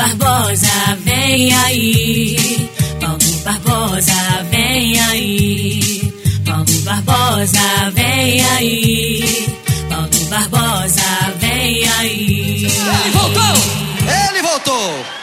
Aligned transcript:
Barbosa, 0.00 0.96
vem 1.04 1.52
aí. 1.52 2.70
Paulo 3.00 3.18
Barbosa, 3.44 4.46
vem 4.50 4.98
aí. 4.98 6.14
Paulo 6.46 6.72
Barbosa, 6.84 7.90
vem 7.92 8.42
aí. 8.46 9.58
Paulo 9.90 10.24
Barbosa, 10.30 11.02
vem 11.38 11.86
aí. 11.98 12.64
Ele 12.64 13.10
voltou! 13.12 13.56
Ele 14.30 14.40
voltou! 14.40 15.19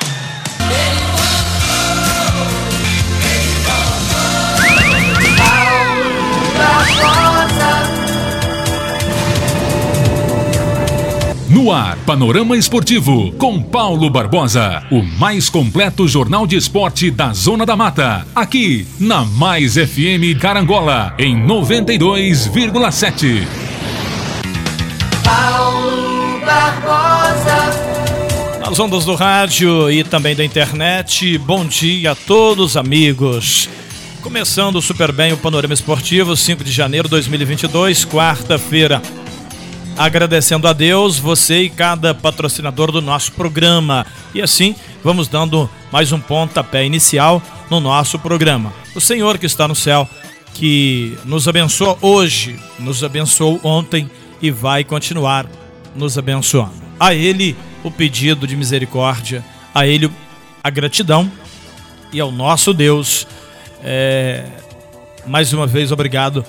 No 11.68 11.74
ar, 11.74 11.98
Panorama 12.06 12.56
Esportivo, 12.56 13.34
com 13.34 13.62
Paulo 13.62 14.10
Barbosa. 14.10 14.86
O 14.90 15.04
mais 15.04 15.50
completo 15.50 16.08
jornal 16.08 16.48
de 16.48 16.56
esporte 16.56 17.12
da 17.12 17.34
Zona 17.34 17.66
da 17.66 17.76
Mata. 17.76 18.26
Aqui, 18.34 18.88
na 18.98 19.26
Mais 19.26 19.74
FM 19.74 20.40
Carangola, 20.40 21.14
em 21.20 21.36
92,7. 21.46 23.46
Paulo 25.26 26.40
Barbosa. 26.40 27.58
Nas 28.62 28.80
ondas 28.80 29.04
do 29.04 29.14
rádio 29.14 29.92
e 29.92 30.06
também 30.06 30.38
da 30.38 30.46
internet, 30.46 31.38
bom 31.38 31.66
dia 31.66 32.14
a 32.14 32.16
todos, 32.16 32.78
amigos. 32.78 33.68
Começando 34.22 34.82
super 34.82 35.12
bem 35.12 35.34
o 35.34 35.38
Panorama 35.38 35.74
Esportivo, 35.74 36.34
5 36.34 36.64
de 36.64 36.72
janeiro 36.72 37.10
de 37.10 37.12
2022, 37.12 38.06
quarta-feira 38.06 39.02
agradecendo 39.98 40.68
a 40.68 40.74
Deus, 40.74 41.18
você 41.18 41.64
e 41.64 41.70
cada 41.70 42.14
patrocinador 42.14 42.92
do 42.92 43.02
nosso 43.02 43.32
programa. 43.32 44.06
E 44.34 44.42
assim, 44.42 44.76
vamos 45.04 45.28
dando 45.28 45.70
mais 45.92 46.12
um 46.12 46.20
pontapé 46.20 46.86
inicial 46.86 47.42
no 47.70 47.80
nosso 47.80 48.20
programa. 48.20 48.72
O 48.96 49.02
Senhor 49.02 49.38
que 49.38 49.46
está 49.46 49.68
no 49.68 49.76
céu, 49.76 50.08
que 50.54 51.18
nos 51.26 51.48
abençoa 51.48 51.98
hoje, 52.02 52.60
nos 52.78 53.04
abençoou 53.04 53.60
ontem 53.64 54.10
e 54.42 54.52
vai 54.52 54.84
continuar 54.84 55.48
nos 55.96 56.18
abençoando. 56.18 56.74
A 57.00 57.14
Ele 57.14 57.56
o 57.84 57.90
pedido 57.90 58.46
de 58.46 58.56
misericórdia, 58.56 59.44
a 59.74 59.88
Ele 59.88 60.12
a 60.64 60.70
gratidão 60.70 61.32
e 62.12 62.20
ao 62.20 62.32
nosso 62.32 62.74
Deus, 62.74 63.28
é, 63.84 64.46
mais 65.26 65.54
uma 65.54 65.66
vez 65.66 65.92
obrigado 65.92 66.46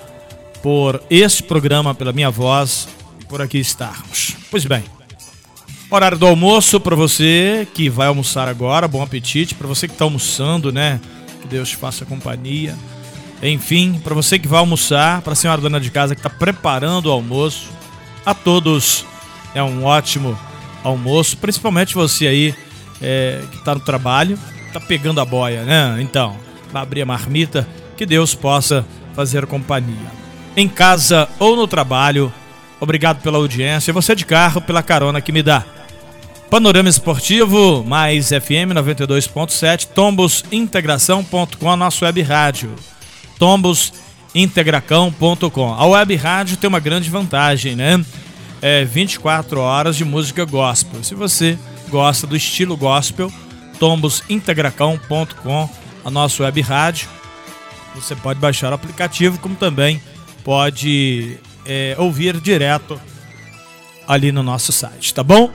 por 0.63 1.01
este 1.09 1.43
programa, 1.43 1.95
pela 1.95 2.13
minha 2.13 2.31
voz, 2.31 2.89
por 3.29 3.43
aqui 3.43 3.59
estarmos. 3.59 4.37
Pois 4.51 4.65
bem, 4.65 4.85
horário 5.91 6.19
do 6.19 6.27
almoço 6.27 6.81
para 6.81 6.97
você 6.97 7.67
que 7.75 7.89
vai 7.89 8.09
almoçar 8.09 8.49
agora, 8.49 8.89
bom 8.89 9.03
apetite. 9.03 9.55
Para 9.55 9.67
você 9.67 9.87
que 9.87 9.95
está 9.95 10.05
almoçando, 10.05 10.73
né? 10.73 11.01
Que 11.43 11.49
Deus 11.49 11.71
te 11.71 11.77
faça 11.77 12.05
companhia. 12.05 12.75
Enfim, 13.43 14.01
para 14.03 14.15
você 14.15 14.39
que 14.39 14.49
vai 14.49 14.59
almoçar, 14.59 15.23
para 15.23 15.33
a 15.33 15.37
senhora 15.37 15.61
dona 15.61 15.81
de 15.81 15.91
casa 15.91 16.15
que 16.15 16.21
está 16.21 16.31
preparando 16.31 17.07
o 17.07 17.13
almoço, 17.13 17.69
a 18.27 18.35
todos 18.35 19.05
é 19.55 19.63
um 19.63 19.85
ótimo 19.85 20.39
almoço, 20.83 21.37
principalmente 21.37 21.95
você 21.95 22.27
aí 22.27 22.55
é, 23.01 23.43
que 23.51 23.59
está 23.59 23.75
no 23.75 23.81
trabalho, 23.81 24.39
está 24.67 24.81
pegando 24.81 25.21
a 25.21 25.25
boia, 25.25 25.63
né? 25.63 25.99
Então, 26.01 26.37
vai 26.73 26.83
abrir 26.83 27.03
a 27.03 27.07
marmita, 27.07 27.69
que 27.97 28.05
Deus 28.05 28.35
possa 28.35 28.85
fazer 29.15 29.47
companhia. 29.47 30.13
Em 30.57 30.69
casa 30.69 31.29
ou 31.39 31.57
no 31.57 31.67
trabalho, 31.67 32.33
Obrigado 32.81 33.21
pela 33.23 33.39
audiência. 33.39 33.93
Você 33.93 34.15
de 34.15 34.25
carro, 34.25 34.61
pela 34.61 34.81
carona 34.83 35.21
que 35.21 35.33
me 35.33 35.43
dá. 35.43 35.65
Panorama 36.51 36.89
Esportivo, 36.89 37.85
mais 37.85 38.29
FM 38.29 38.73
92.7, 38.75 39.89
tombosintegração.com, 39.89 41.71
a 41.71 41.77
nossa 41.77 42.07
web 42.07 42.23
rádio. 42.23 42.75
tombosintegracão.com. 43.39 45.75
A 45.75 45.87
web 45.87 46.17
rádio 46.17 46.57
tem 46.57 46.69
uma 46.69 46.81
grande 46.81 47.11
vantagem, 47.11 47.77
né? 47.77 48.03
É 48.63 48.83
24 48.85 49.61
horas 49.61 49.95
de 49.97 50.07
música 50.07 50.47
gospel. 50.47 51.05
Se 51.05 51.15
você 51.15 51.59
gosta 51.91 52.27
do 52.27 52.35
estilo 52.35 52.79
gospel, 52.79 53.31
tombosintegracão.com, 53.79 55.69
a 56.05 56.11
nossa 56.11 56.45
web 56.45 56.61
rádio. 56.63 57.09
Você 57.95 58.17
pode 58.17 58.41
baixar 58.41 58.73
o 58.73 58.75
aplicativo, 58.75 59.39
como 59.39 59.55
também 59.55 60.01
pode 60.45 61.39
é, 61.69 61.95
ouvir 61.99 62.41
direto 62.41 62.99
ali 64.07 64.33
no 64.33 64.43
nosso 64.43 64.73
site, 64.73 65.13
tá 65.13 65.23
bom? 65.23 65.53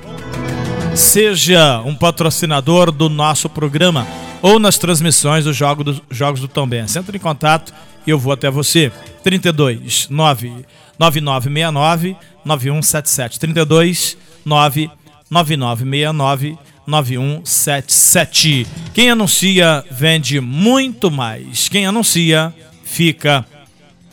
Seja 0.95 1.81
um 1.81 1.95
patrocinador 1.95 2.91
do 2.91 3.09
nosso 3.09 3.49
programa 3.49 4.07
ou 4.41 4.59
nas 4.59 4.77
transmissões 4.77 5.45
dos 5.45 5.57
jogos 5.57 5.83
do, 5.85 6.03
jogos 6.11 6.39
do 6.39 6.47
Tombense. 6.47 6.99
Entre 6.99 7.17
em 7.17 7.19
contato 7.19 7.73
e 8.05 8.11
eu 8.11 8.19
vou 8.19 8.31
até 8.31 8.51
você. 8.51 8.91
32 9.23 10.07
9 10.09 10.65
9969 10.99 12.15
9177 12.45 13.39
32 13.39 14.17
9 14.45 14.91
9969 15.31 16.57
9177. 16.85 18.67
Quem 18.93 19.09
anuncia 19.09 19.83
vende 19.89 20.39
muito 20.39 21.09
mais. 21.09 21.69
Quem 21.69 21.85
anuncia 21.85 22.53
fica 22.83 23.45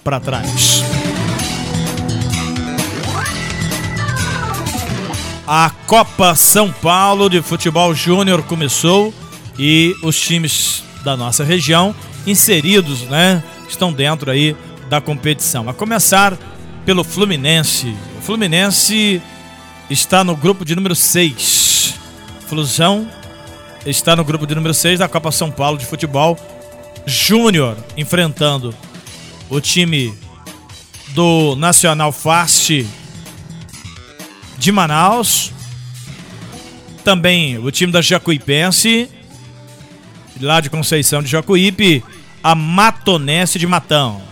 para 0.02 0.20
trás. 0.20 0.69
Copa 5.90 6.36
São 6.36 6.70
Paulo 6.70 7.28
de 7.28 7.42
Futebol 7.42 7.92
Júnior 7.92 8.44
começou 8.44 9.12
e 9.58 9.92
os 10.04 10.20
times 10.20 10.84
da 11.02 11.16
nossa 11.16 11.42
região 11.42 11.92
inseridos, 12.24 13.00
né, 13.08 13.42
estão 13.68 13.92
dentro 13.92 14.30
aí 14.30 14.56
da 14.88 15.00
competição. 15.00 15.68
A 15.68 15.74
começar 15.74 16.38
pelo 16.86 17.02
Fluminense. 17.02 17.92
O 18.16 18.22
Fluminense 18.22 19.20
está 19.90 20.22
no 20.22 20.36
grupo 20.36 20.64
de 20.64 20.76
número 20.76 20.94
6. 20.94 21.94
Flusão 22.46 23.10
está 23.84 24.14
no 24.14 24.24
grupo 24.24 24.46
de 24.46 24.54
número 24.54 24.72
6 24.72 25.00
da 25.00 25.08
Copa 25.08 25.32
São 25.32 25.50
Paulo 25.50 25.76
de 25.76 25.86
Futebol 25.86 26.38
Júnior, 27.04 27.76
enfrentando 27.96 28.72
o 29.48 29.60
time 29.60 30.16
do 31.08 31.56
Nacional 31.56 32.12
Fast 32.12 32.86
de 34.56 34.70
Manaus. 34.70 35.52
Também 37.04 37.58
o 37.58 37.70
time 37.70 37.92
da 37.92 38.02
Jacuipense, 38.02 39.08
lá 40.40 40.60
de 40.60 40.70
Conceição 40.70 41.22
de 41.22 41.28
Jacuípe, 41.28 42.04
a 42.42 42.54
Matonense 42.54 43.58
de 43.58 43.66
Matão. 43.66 44.22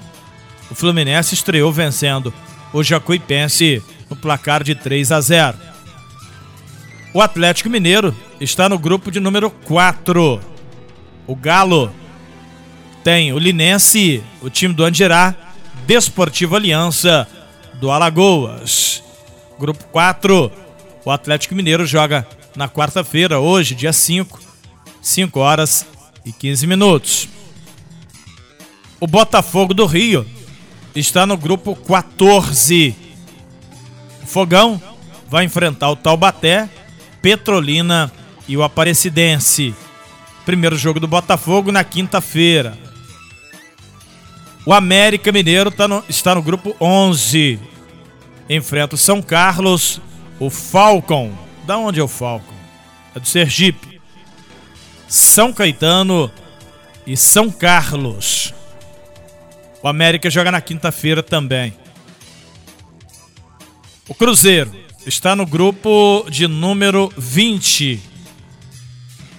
O 0.71 0.75
Fluminense 0.75 1.35
estreou 1.35 1.73
vencendo 1.73 2.33
o 2.73 2.83
Jacuipense 2.83 3.83
no 4.09 4.17
placar 4.17 4.63
de 4.63 4.75
3 4.75 5.13
a 5.13 5.21
0. 5.21 5.59
O 7.15 7.23
Atlético 7.23 7.71
Mineiro 7.71 8.15
está 8.41 8.69
no 8.69 8.79
grupo 8.79 9.11
de 9.11 9.19
número 9.19 9.51
4. 9.51 10.41
O 11.27 11.35
Galo 11.35 11.93
tem 13.03 13.33
o 13.33 13.39
Linense, 13.39 14.23
o 14.43 14.51
time 14.51 14.75
do 14.75 14.85
Andirá, 14.85 15.35
Desportivo 15.87 16.55
Aliança 16.55 17.27
do 17.75 17.91
Alagoas. 17.91 19.03
Grupo 19.59 19.85
4, 19.87 20.53
o 21.05 21.11
Atlético 21.11 21.55
Mineiro 21.55 21.87
joga 21.87 22.27
na 22.59 22.69
quarta-feira, 22.69 23.39
hoje, 23.39 23.73
dia 23.73 23.93
5, 23.93 24.41
5 25.01 25.39
horas 25.39 25.87
e 26.27 26.33
15 26.33 26.67
minutos. 26.67 27.29
O 28.99 29.07
Botafogo 29.07 29.73
do 29.73 29.87
Rio 29.87 30.27
está 30.93 31.25
no 31.25 31.37
grupo 31.37 31.77
14. 31.77 32.97
O 34.25 34.27
Fogão 34.27 34.83
vai 35.29 35.45
enfrentar 35.45 35.89
o 35.89 35.95
Taubaté, 35.95 36.69
Petrolina 37.23 38.11
e 38.49 38.57
o 38.57 38.65
Aparecidense. 38.65 39.73
Primeiro 40.45 40.77
jogo 40.77 40.99
do 40.99 41.07
Botafogo 41.07 41.71
na 41.71 41.85
quinta-feira. 41.85 42.77
O 44.67 44.73
América 44.73 45.31
Mineiro 45.31 45.71
tá 45.71 45.87
no, 45.87 46.03
está 46.09 46.35
no 46.35 46.43
grupo 46.43 46.75
11 46.81 47.61
enfrenta 48.51 48.95
o 48.95 48.99
São 48.99 49.21
Carlos, 49.21 50.01
o 50.41 50.49
Falcon. 50.51 51.47
Da 51.69 51.77
onde 51.77 52.01
é 52.01 52.03
o 52.03 52.09
Falcon? 52.09 52.55
É 53.15 53.21
do 53.21 53.29
Sergipe. 53.29 54.01
São 55.07 55.53
Caetano 55.53 56.31
e 57.07 57.15
São 57.15 57.51
Carlos. 57.51 58.55
O 59.83 59.87
América 59.87 60.31
joga 60.31 60.51
na 60.51 60.63
quinta-feira 60.63 61.23
também. 61.23 61.75
O 64.09 64.15
Cruzeiro 64.15 64.75
está 65.07 65.37
no 65.37 65.45
grupo 65.45 66.25
de 66.31 66.49
número 66.49 67.13
20. 67.19 68.01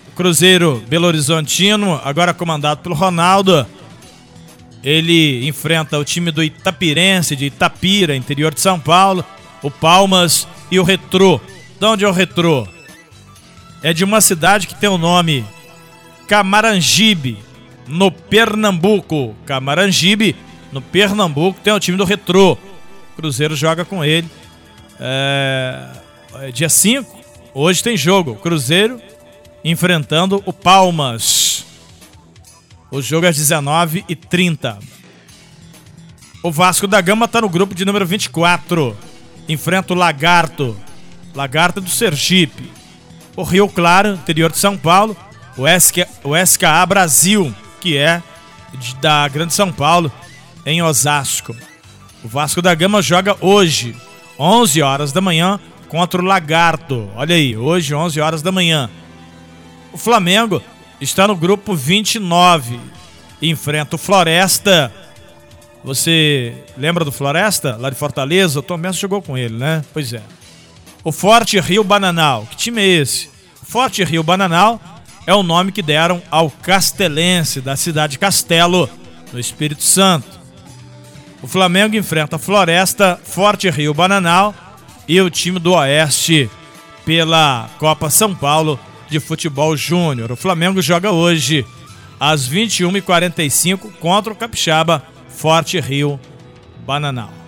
O 0.10 0.12
Cruzeiro 0.12 0.84
Belo 0.88 1.08
Horizontino, 1.08 2.00
agora 2.04 2.32
comandado 2.32 2.82
pelo 2.82 2.94
Ronaldo, 2.94 3.66
ele 4.84 5.48
enfrenta 5.48 5.98
o 5.98 6.06
time 6.06 6.30
do 6.30 6.44
Itapirense, 6.44 7.36
de 7.36 7.46
Itapira, 7.48 8.16
interior 8.16 8.54
de 8.54 8.62
São 8.62 8.80
Paulo, 8.80 9.26
o 9.64 9.72
Palmas 9.72 10.48
e 10.70 10.80
o 10.80 10.84
Retrô. 10.84 11.42
De 11.80 11.86
onde 11.86 12.04
é 12.04 12.08
o 12.08 12.12
Retrô? 12.12 12.68
é 13.82 13.94
de 13.94 14.04
uma 14.04 14.22
cidade 14.22 14.68
que 14.68 14.76
tem 14.76 14.90
o 14.90 14.98
nome 14.98 15.46
Camarangibe, 16.28 17.40
no 17.88 18.12
Pernambuco. 18.12 19.36
Camarangibe, 19.46 20.36
no 20.72 20.82
Pernambuco, 20.82 21.60
tem 21.62 21.74
o 21.74 21.80
time 21.80 21.98
do 21.98 22.04
Retrô. 22.04 22.58
Cruzeiro 23.16 23.56
joga 23.56 23.84
com 23.84 24.04
ele. 24.06 24.30
É, 25.00 25.88
é 26.42 26.52
dia 26.52 26.70
5, 26.70 27.20
hoje 27.54 27.82
tem 27.82 27.98
jogo. 27.98 28.36
Cruzeiro 28.36 29.02
enfrentando 29.64 30.44
o 30.46 30.54
Palmas. 30.54 31.66
O 32.92 33.02
jogo 33.02 33.26
é 33.26 33.30
às 33.30 33.38
19h30. 33.38 34.78
O 36.44 36.52
Vasco 36.52 36.88
da 36.88 37.02
Gama 37.02 37.26
está 37.26 37.42
no 37.42 37.50
grupo 37.50 37.74
de 37.74 37.86
número 37.86 38.06
24. 38.06 38.96
Enfrenta 39.48 39.94
o 39.94 39.98
Lagarto. 39.98 40.78
Lagarto 41.40 41.80
do 41.80 41.90
Sergipe. 41.90 42.70
O 43.34 43.44
Rio 43.44 43.70
Claro, 43.70 44.10
interior 44.10 44.52
de 44.52 44.58
São 44.58 44.78
Paulo. 44.78 45.16
O, 45.56 45.66
SK, 45.66 46.00
o 46.22 46.36
SKA 46.36 46.86
Brasil, 46.86 47.56
que 47.80 47.96
é 47.96 48.22
da 49.00 49.26
Grande 49.30 49.54
São 49.54 49.72
Paulo, 49.72 50.12
em 50.66 50.82
Osasco. 50.82 51.56
O 52.26 52.28
Vasco 52.28 52.62
da 52.62 52.76
Gama 52.76 53.02
joga 53.02 53.38
hoje, 53.40 53.96
11 54.38 54.82
horas 54.82 55.14
da 55.14 55.22
manhã, 55.22 55.62
contra 55.88 56.22
o 56.22 56.26
Lagarto. 56.26 57.10
Olha 57.16 57.36
aí, 57.36 57.56
hoje, 57.56 57.96
11 57.96 58.20
horas 58.20 58.42
da 58.42 58.52
manhã. 58.52 58.90
O 59.94 59.98
Flamengo 59.98 60.62
está 61.00 61.26
no 61.26 61.38
grupo 61.38 61.74
29. 61.74 62.78
Enfrenta 63.42 63.96
o 63.96 64.00
Floresta. 64.00 64.94
Você 65.86 66.54
lembra 66.78 67.06
do 67.06 67.14
Floresta, 67.14 67.78
lá 67.80 67.90
de 67.90 67.96
Fortaleza? 67.96 68.60
O 68.60 68.62
Tom 68.62 68.78
Benson 68.78 69.00
jogou 69.00 69.22
com 69.22 69.38
ele, 69.38 69.58
né? 69.58 69.86
Pois 69.94 70.12
é. 70.12 70.22
O 71.10 71.12
Forte 71.12 71.60
Rio 71.60 71.84
Bananal. 71.84 72.46
Que 72.52 72.56
time 72.56 72.84
é 72.84 72.86
esse? 72.86 73.32
Forte 73.64 74.04
Rio 74.04 74.22
Bananal 74.22 74.80
é 75.26 75.34
o 75.34 75.42
nome 75.42 75.72
que 75.72 75.82
deram 75.82 76.22
ao 76.30 76.52
castelense 76.52 77.62
da 77.62 77.76
cidade 77.76 78.12
de 78.12 78.20
Castelo, 78.20 78.88
no 79.34 79.40
Espírito 79.40 79.82
Santo. 79.82 80.28
O 81.42 81.48
Flamengo 81.48 81.96
enfrenta 81.96 82.36
a 82.36 82.40
Floresta, 82.40 83.20
Forte 83.24 83.68
Rio 83.72 83.92
Bananal 83.92 84.54
e 85.08 85.20
o 85.20 85.32
time 85.32 85.58
do 85.58 85.74
Oeste 85.74 86.48
pela 87.04 87.72
Copa 87.80 88.12
São 88.12 88.36
Paulo 88.36 88.80
de 89.10 89.20
Futebol 89.20 89.76
Júnior. 89.76 90.32
O 90.32 90.36
Flamengo 90.36 90.80
joga 90.80 91.10
hoje 91.10 91.66
às 92.20 92.48
21h45 92.48 93.94
contra 94.00 94.32
o 94.32 94.36
Capixaba 94.36 95.02
Forte 95.28 95.80
Rio 95.80 96.20
Bananal. 96.86 97.39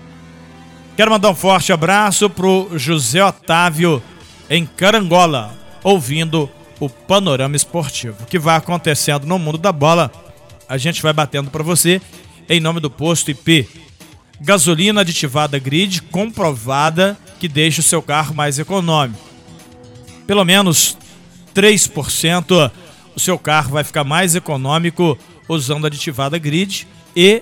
Quero 0.95 1.11
mandar 1.11 1.29
um 1.29 1.35
forte 1.35 1.71
abraço 1.71 2.29
pro 2.29 2.69
José 2.77 3.23
Otávio 3.23 4.03
em 4.49 4.65
Carangola, 4.65 5.53
ouvindo 5.83 6.49
o 6.79 6.89
Panorama 6.89 7.55
Esportivo. 7.55 8.21
O 8.21 8.25
que 8.25 8.38
vai 8.38 8.57
acontecendo 8.57 9.25
no 9.25 9.39
mundo 9.39 9.57
da 9.57 9.71
bola, 9.71 10.11
a 10.67 10.77
gente 10.77 11.01
vai 11.01 11.13
batendo 11.13 11.49
para 11.49 11.63
você 11.63 12.01
em 12.49 12.59
nome 12.59 12.81
do 12.81 12.89
posto 12.89 13.31
IP. 13.31 13.69
Gasolina 14.41 15.01
aditivada 15.01 15.57
grid 15.57 16.01
comprovada 16.03 17.17
que 17.39 17.47
deixa 17.47 17.79
o 17.79 17.83
seu 17.83 18.01
carro 18.01 18.35
mais 18.35 18.59
econômico. 18.59 19.19
Pelo 20.27 20.44
menos 20.44 20.97
3% 21.55 22.71
o 23.15 23.19
seu 23.19 23.39
carro 23.39 23.71
vai 23.71 23.83
ficar 23.83 24.03
mais 24.03 24.35
econômico 24.35 25.17
usando 25.47 25.87
aditivada 25.87 26.37
grid 26.37 26.87
e 27.15 27.41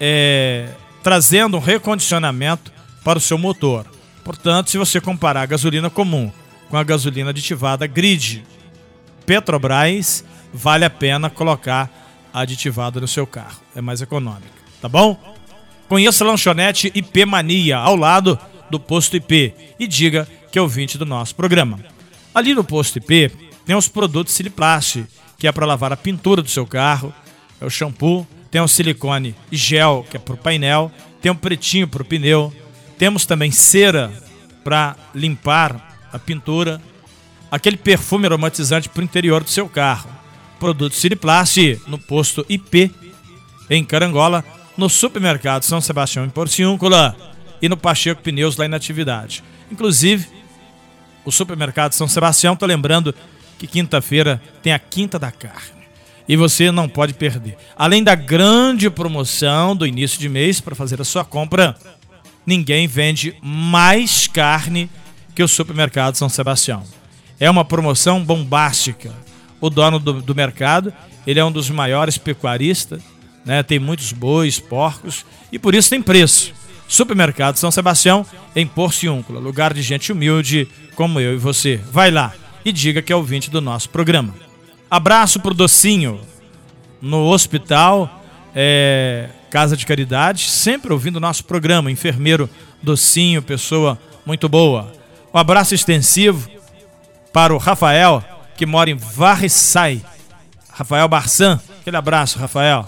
é, 0.00 0.70
trazendo 1.04 1.58
um 1.58 1.60
recondicionamento 1.60 2.72
para 3.04 3.18
o 3.18 3.20
seu 3.20 3.36
motor. 3.36 3.86
Portanto, 4.24 4.70
se 4.70 4.78
você 4.78 5.02
comparar 5.02 5.42
a 5.42 5.46
gasolina 5.46 5.90
comum 5.90 6.32
com 6.70 6.78
a 6.78 6.82
gasolina 6.82 7.28
aditivada 7.28 7.86
grid 7.86 8.42
Petrobras, 9.26 10.24
vale 10.52 10.84
a 10.84 10.90
pena 10.90 11.28
colocar 11.28 11.90
aditivada 12.32 13.00
no 13.00 13.06
seu 13.06 13.26
carro. 13.26 13.60
É 13.76 13.82
mais 13.82 14.00
econômica, 14.00 14.48
tá 14.80 14.88
bom? 14.88 15.18
Conheça 15.88 16.24
a 16.24 16.26
lanchonete 16.26 16.90
IP 16.94 17.26
Mania, 17.26 17.76
ao 17.76 17.96
lado 17.96 18.38
do 18.70 18.80
posto 18.80 19.16
IP, 19.16 19.54
e 19.78 19.86
diga 19.86 20.26
que 20.50 20.58
é 20.58 20.62
ouvinte 20.62 20.96
do 20.96 21.04
nosso 21.04 21.34
programa. 21.34 21.78
Ali 22.34 22.54
no 22.54 22.64
posto 22.64 22.96
IP 22.96 23.30
tem 23.66 23.76
os 23.76 23.88
produtos 23.88 24.32
Siliplast, 24.32 25.04
que 25.38 25.46
é 25.46 25.52
para 25.52 25.66
lavar 25.66 25.92
a 25.92 25.96
pintura 25.98 26.40
do 26.40 26.48
seu 26.48 26.66
carro, 26.66 27.12
é 27.60 27.66
o 27.66 27.70
shampoo, 27.70 28.26
tem 28.54 28.60
o 28.60 28.68
silicone 28.68 29.34
gel, 29.50 30.06
que 30.08 30.16
é 30.16 30.20
para 30.20 30.34
o 30.34 30.38
painel, 30.38 30.88
tem 31.20 31.32
um 31.32 31.34
pretinho 31.34 31.88
para 31.88 32.02
o 32.02 32.04
pneu, 32.04 32.54
temos 32.96 33.26
também 33.26 33.50
cera 33.50 34.12
para 34.62 34.94
limpar 35.12 35.98
a 36.12 36.20
pintura, 36.20 36.80
aquele 37.50 37.76
perfume 37.76 38.26
aromatizante 38.26 38.88
para 38.88 39.00
o 39.00 39.04
interior 39.04 39.42
do 39.42 39.50
seu 39.50 39.68
carro. 39.68 40.08
Produto 40.60 40.94
Siriplast 40.94 41.80
no 41.88 41.98
posto 41.98 42.46
IP 42.48 42.94
em 43.68 43.84
Carangola, 43.84 44.44
no 44.76 44.88
supermercado 44.88 45.64
São 45.64 45.80
Sebastião 45.80 46.24
em 46.24 46.30
Porciúncula 46.30 47.16
e 47.60 47.68
no 47.68 47.76
Pacheco 47.76 48.22
Pneus 48.22 48.56
lá 48.56 48.66
em 48.66 48.68
Natividade. 48.68 49.42
Inclusive, 49.68 50.28
o 51.24 51.32
supermercado 51.32 51.92
São 51.94 52.06
Sebastião, 52.06 52.54
tô 52.54 52.66
lembrando 52.66 53.12
que 53.58 53.66
quinta-feira 53.66 54.40
tem 54.62 54.72
a 54.72 54.78
Quinta 54.78 55.18
da 55.18 55.32
Carne. 55.32 55.83
E 56.28 56.36
você 56.36 56.70
não 56.70 56.88
pode 56.88 57.14
perder. 57.14 57.56
Além 57.76 58.02
da 58.02 58.14
grande 58.14 58.88
promoção 58.88 59.76
do 59.76 59.86
início 59.86 60.18
de 60.18 60.28
mês 60.28 60.60
para 60.60 60.74
fazer 60.74 61.00
a 61.00 61.04
sua 61.04 61.24
compra, 61.24 61.76
ninguém 62.46 62.86
vende 62.86 63.36
mais 63.42 64.26
carne 64.26 64.88
que 65.34 65.42
o 65.42 65.48
supermercado 65.48 66.16
São 66.16 66.28
Sebastião. 66.28 66.82
É 67.38 67.50
uma 67.50 67.64
promoção 67.64 68.24
bombástica. 68.24 69.12
O 69.60 69.68
dono 69.68 69.98
do, 69.98 70.22
do 70.22 70.34
mercado, 70.34 70.92
ele 71.26 71.40
é 71.40 71.44
um 71.44 71.52
dos 71.52 71.68
maiores 71.70 72.16
pecuaristas, 72.16 73.02
né? 73.44 73.62
tem 73.62 73.78
muitos 73.78 74.12
bois, 74.12 74.58
porcos, 74.58 75.24
e 75.50 75.58
por 75.58 75.74
isso 75.74 75.90
tem 75.90 76.00
preço. 76.00 76.52
Supermercado 76.86 77.56
São 77.56 77.70
Sebastião, 77.70 78.26
em 78.54 78.66
Porciúncula, 78.66 79.40
lugar 79.40 79.72
de 79.72 79.82
gente 79.82 80.12
humilde 80.12 80.68
como 80.94 81.18
eu 81.18 81.34
e 81.34 81.38
você. 81.38 81.80
Vai 81.90 82.10
lá 82.10 82.32
e 82.64 82.72
diga 82.72 83.02
que 83.02 83.12
é 83.12 83.16
ouvinte 83.16 83.50
do 83.50 83.60
nosso 83.60 83.88
programa. 83.90 84.34
Abraço 84.94 85.40
pro 85.40 85.52
Docinho, 85.52 86.20
no 87.02 87.26
hospital, 87.26 88.22
é, 88.54 89.28
Casa 89.50 89.76
de 89.76 89.84
Caridade, 89.84 90.48
sempre 90.48 90.92
ouvindo 90.92 91.16
o 91.16 91.20
nosso 91.20 91.44
programa. 91.46 91.90
Enfermeiro 91.90 92.48
Docinho, 92.80 93.42
pessoa 93.42 93.98
muito 94.24 94.48
boa. 94.48 94.92
Um 95.34 95.38
abraço 95.38 95.74
extensivo 95.74 96.48
para 97.32 97.52
o 97.52 97.58
Rafael, 97.58 98.22
que 98.56 98.64
mora 98.64 98.88
em 98.88 98.94
Varriçai. 98.94 100.00
Rafael 100.70 101.08
Barçan, 101.08 101.60
aquele 101.80 101.96
abraço, 101.96 102.38
Rafael. 102.38 102.86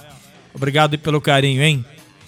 Obrigado 0.55 0.97
pelo 1.01 1.21
carinho, 1.21 1.61
hein? 1.61 1.85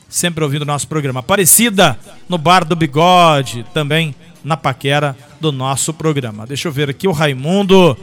Sempre 0.08 0.42
ouvindo 0.42 0.62
o 0.62 0.66
nosso 0.66 0.88
programa. 0.88 1.20
Aparecida 1.20 1.97
no 2.28 2.37
Bar 2.37 2.64
do 2.64 2.75
Bigode, 2.75 3.64
também 3.73 4.12
na 4.42 4.56
paquera 4.56 5.16
do 5.40 5.52
nosso 5.52 5.94
programa. 5.94 6.47
Deixa 6.47 6.66
eu 6.66 6.73
ver 6.73 6.90
aqui 6.90 7.06
o 7.06 7.12
Raimundo, 7.12 7.97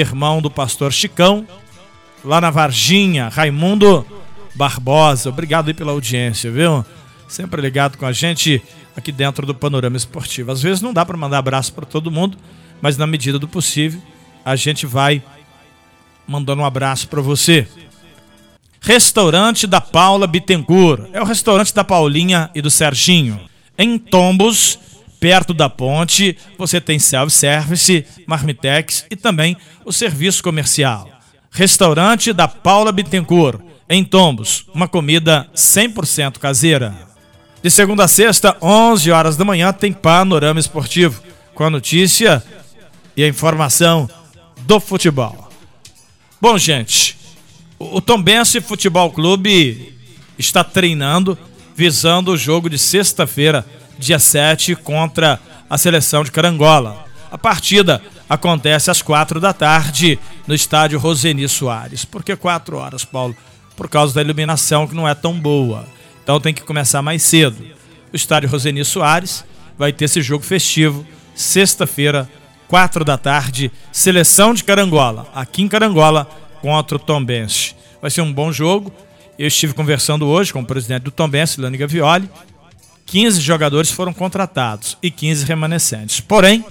irmão 0.00 0.42
do 0.42 0.50
pastor 0.50 0.92
Chicão, 0.92 1.46
lá 2.24 2.40
na 2.40 2.50
Varginha, 2.50 3.28
Raimundo 3.28 4.06
Barbosa. 4.54 5.28
Obrigado 5.28 5.68
aí 5.68 5.74
pela 5.74 5.92
audiência, 5.92 6.50
viu? 6.50 6.84
Sempre 7.28 7.60
ligado 7.60 7.96
com 7.96 8.06
a 8.06 8.12
gente 8.12 8.62
aqui 8.96 9.10
dentro 9.10 9.46
do 9.46 9.54
Panorama 9.54 9.96
Esportivo. 9.96 10.52
Às 10.52 10.62
vezes 10.62 10.82
não 10.82 10.92
dá 10.92 11.04
para 11.04 11.16
mandar 11.16 11.38
abraço 11.38 11.72
para 11.72 11.86
todo 11.86 12.10
mundo, 12.10 12.36
mas 12.80 12.96
na 12.96 13.06
medida 13.06 13.38
do 13.38 13.48
possível 13.48 14.00
a 14.44 14.54
gente 14.54 14.86
vai 14.86 15.22
mandando 16.26 16.62
um 16.62 16.64
abraço 16.64 17.08
para 17.08 17.20
você. 17.20 17.66
Restaurante 18.80 19.66
da 19.66 19.80
Paula 19.80 20.26
Bittencourt. 20.26 21.08
É 21.12 21.20
o 21.20 21.24
restaurante 21.24 21.74
da 21.74 21.82
Paulinha 21.82 22.50
e 22.54 22.62
do 22.62 22.70
Serginho. 22.70 23.40
Em 23.76 23.98
Tombos, 23.98 24.78
perto 25.20 25.54
da 25.54 25.68
ponte, 25.68 26.36
você 26.58 26.80
tem 26.80 26.98
self-service, 26.98 28.06
marmitex 28.26 29.06
e 29.10 29.16
também 29.16 29.56
o 29.84 29.92
serviço 29.92 30.42
comercial. 30.42 31.08
Restaurante 31.50 32.32
da 32.32 32.46
Paula 32.46 32.92
Bittencourt. 32.92 33.60
Em 33.88 34.04
Tombos, 34.04 34.66
uma 34.74 34.88
comida 34.88 35.48
100% 35.54 36.38
caseira. 36.38 36.92
De 37.62 37.70
segunda 37.70 38.04
a 38.04 38.08
sexta, 38.08 38.56
11 38.60 39.10
horas 39.12 39.36
da 39.36 39.44
manhã, 39.44 39.72
tem 39.72 39.92
Panorama 39.92 40.58
Esportivo, 40.58 41.22
com 41.54 41.62
a 41.62 41.70
notícia 41.70 42.42
e 43.16 43.22
a 43.22 43.28
informação 43.28 44.10
do 44.62 44.80
futebol. 44.80 45.48
Bom, 46.40 46.58
gente, 46.58 47.16
o 47.78 48.00
Tombense 48.00 48.60
Futebol 48.60 49.10
Clube 49.12 49.94
está 50.36 50.64
treinando 50.64 51.38
visando 51.76 52.32
o 52.32 52.36
jogo 52.36 52.70
de 52.70 52.78
sexta-feira, 52.78 53.64
dia 53.98 54.18
7, 54.18 54.76
contra 54.76 55.40
a 55.68 55.78
seleção 55.78 56.22
de 56.22 56.30
Carangola. 56.30 57.04
A 57.30 57.38
partida 57.38 58.02
acontece 58.28 58.90
às 58.90 59.02
quatro 59.02 59.40
da 59.40 59.52
tarde 59.52 60.18
no 60.46 60.54
estádio 60.54 60.98
Roseni 60.98 61.48
Soares. 61.48 62.04
Por 62.04 62.22
que 62.22 62.36
quatro 62.36 62.76
horas, 62.76 63.04
Paulo? 63.04 63.36
Por 63.76 63.88
causa 63.88 64.14
da 64.14 64.22
iluminação 64.22 64.86
que 64.86 64.94
não 64.94 65.08
é 65.08 65.14
tão 65.14 65.38
boa. 65.38 65.86
Então 66.22 66.40
tem 66.40 66.54
que 66.54 66.62
começar 66.62 67.02
mais 67.02 67.22
cedo. 67.22 67.64
O 68.12 68.16
estádio 68.16 68.48
Roseni 68.48 68.84
Soares 68.84 69.44
vai 69.78 69.92
ter 69.92 70.06
esse 70.06 70.22
jogo 70.22 70.44
festivo 70.44 71.06
sexta-feira 71.34 72.28
quatro 72.66 73.04
da 73.04 73.16
tarde, 73.16 73.70
seleção 73.92 74.54
de 74.54 74.64
Carangola, 74.64 75.30
aqui 75.34 75.62
em 75.62 75.68
Carangola, 75.68 76.28
contra 76.60 76.96
o 76.96 76.98
Tombense. 76.98 77.74
Vai 78.00 78.10
ser 78.10 78.22
um 78.22 78.32
bom 78.32 78.50
jogo. 78.50 78.92
Eu 79.38 79.46
estive 79.46 79.74
conversando 79.74 80.26
hoje 80.26 80.52
com 80.52 80.60
o 80.60 80.66
presidente 80.66 81.02
do 81.02 81.10
Tombense, 81.10 81.60
Lani 81.60 81.76
Gavioli. 81.76 82.28
15 83.06 83.40
jogadores 83.40 83.90
foram 83.90 84.12
contratados 84.12 84.98
e 85.00 85.10
15 85.10 85.46
remanescentes. 85.46 86.20
Porém, 86.20 86.64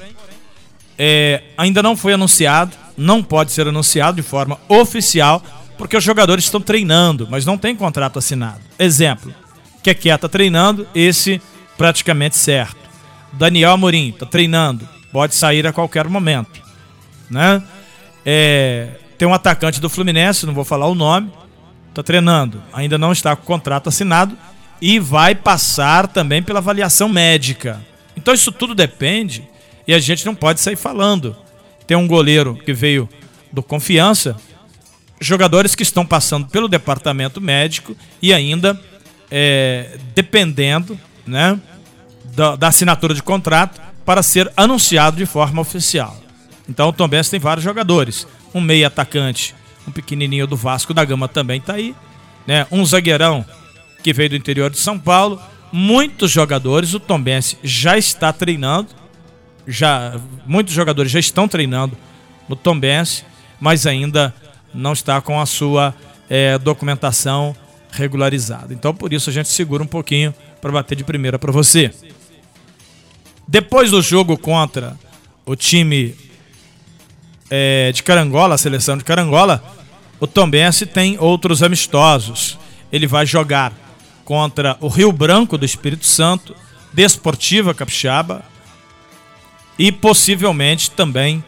é, 0.99 1.41
ainda 1.57 1.81
não 1.81 1.95
foi 1.95 2.13
anunciado, 2.13 2.75
não 2.97 3.23
pode 3.23 3.53
ser 3.53 3.67
anunciado 3.67 4.17
de 4.17 4.21
forma 4.21 4.59
oficial, 4.67 5.41
porque 5.77 5.95
os 5.95 6.03
jogadores 6.03 6.43
estão 6.43 6.59
treinando, 6.59 7.27
mas 7.29 7.45
não 7.45 7.57
tem 7.57 7.75
contrato 7.75 8.19
assinado. 8.19 8.59
Exemplo, 8.77 9.33
Keké 9.81 10.09
está 10.09 10.27
treinando, 10.27 10.85
esse 10.93 11.41
praticamente 11.77 12.35
certo. 12.35 12.77
Daniel 13.31 13.71
Amorim 13.71 14.09
está 14.09 14.25
treinando, 14.25 14.87
pode 15.11 15.35
sair 15.35 15.65
a 15.65 15.73
qualquer 15.73 16.07
momento. 16.07 16.61
Né? 17.29 17.63
É, 18.25 18.89
tem 19.17 19.27
um 19.27 19.33
atacante 19.33 19.79
do 19.79 19.89
Fluminense, 19.89 20.45
não 20.45 20.53
vou 20.53 20.65
falar 20.65 20.87
o 20.87 20.95
nome, 20.95 21.31
está 21.89 22.03
treinando, 22.03 22.61
ainda 22.73 22.97
não 22.97 23.13
está 23.13 23.35
com 23.35 23.45
contrato 23.45 23.87
assinado 23.87 24.37
e 24.81 24.99
vai 24.99 25.35
passar 25.35 26.07
também 26.07 26.41
pela 26.43 26.59
avaliação 26.59 27.09
médica. 27.09 27.81
Então 28.15 28.33
isso 28.33 28.51
tudo 28.51 28.75
depende 28.75 29.47
e 29.87 29.93
a 29.93 29.99
gente 29.99 30.25
não 30.25 30.35
pode 30.35 30.59
sair 30.59 30.75
falando. 30.75 31.35
Tem 31.85 31.95
um 31.95 32.07
goleiro 32.07 32.55
que 32.55 32.73
veio 32.73 33.07
do 33.51 33.61
Confiança, 33.61 34.35
jogadores 35.19 35.75
que 35.75 35.83
estão 35.83 36.05
passando 36.05 36.47
pelo 36.47 36.67
departamento 36.67 37.39
médico 37.39 37.95
e 38.21 38.33
ainda 38.33 38.79
é, 39.29 39.97
dependendo 40.13 40.99
né, 41.25 41.59
da, 42.35 42.55
da, 42.55 42.67
assinatura 42.67 43.13
de 43.13 43.23
contrato 43.23 43.81
para 44.03 44.21
ser 44.21 44.51
anunciado 44.57 45.17
de 45.17 45.25
forma 45.25 45.61
oficial. 45.61 46.17
Então 46.67 46.89
o 46.89 46.93
Tom 46.93 47.07
tem 47.09 47.39
vários 47.39 47.63
jogadores. 47.63 48.27
Um 48.53 48.61
meio 48.61 48.87
atacante, 48.87 49.55
um 49.87 49.91
pequenininho 49.91 50.47
do 50.47 50.55
Vasco 50.55 50.93
da 50.93 51.05
Gama 51.05 51.27
também 51.27 51.59
está 51.59 51.73
aí. 51.73 51.95
Né? 52.47 52.65
Um 52.71 52.85
zagueirão 52.85 53.45
que 54.05 54.13
veio 54.13 54.29
do 54.29 54.35
interior 54.35 54.69
de 54.69 54.77
São 54.77 54.99
Paulo. 54.99 55.41
Muitos 55.71 56.29
jogadores, 56.29 56.93
o 56.93 56.99
Tom 56.99 57.19
Benz 57.19 57.57
já 57.63 57.97
está 57.97 58.31
treinando 58.31 58.89
já 59.67 60.19
muitos 60.45 60.75
jogadores 60.75 61.11
já 61.11 61.19
estão 61.19 61.47
treinando 61.47 61.97
no 62.47 62.55
Tombense, 62.55 63.23
mas 63.59 63.87
ainda 63.87 64.31
não 64.71 64.93
está 64.93 65.19
com 65.21 65.41
a 65.41 65.45
sua 65.47 65.91
é, 66.29 66.55
documentação 66.59 67.55
regularizada. 67.89 68.75
Então 68.75 68.93
por 68.93 69.11
isso 69.11 69.31
a 69.31 69.33
gente 69.33 69.49
segura 69.49 69.81
um 69.81 69.87
pouquinho 69.87 70.35
para 70.61 70.71
bater 70.71 70.95
de 70.95 71.03
primeira 71.03 71.39
para 71.39 71.51
você. 71.51 71.91
Depois 73.47 73.89
do 73.89 74.03
jogo 74.03 74.37
contra 74.37 74.95
o 75.47 75.55
time 75.55 76.15
é, 77.49 77.91
de 77.91 78.03
Carangola, 78.03 78.53
a 78.53 78.57
seleção 78.59 78.97
de 78.99 79.03
Carangola, 79.03 79.63
o 80.19 80.27
Tombense 80.27 80.85
tem 80.85 81.17
outros 81.19 81.63
amistosos. 81.63 82.55
Ele 82.91 83.07
vai 83.07 83.25
jogar 83.25 83.73
contra 84.25 84.75
o 84.81 84.87
Rio 84.87 85.11
Branco 85.11 85.57
do 85.57 85.63
Espírito 85.63 86.05
Santo, 86.05 86.55
Desportiva 86.91 87.73
Capixaba, 87.73 88.43
e 89.77 89.91
possivelmente 89.91 90.89
também 90.91 91.43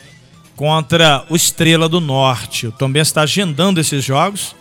contra 0.55 1.25
o 1.29 1.35
Estrela 1.35 1.89
do 1.89 1.99
Norte. 1.99 2.67
O 2.67 2.71
também 2.71 3.01
está 3.01 3.21
agendando 3.23 3.79
esses 3.79 4.03
jogos. 4.03 4.55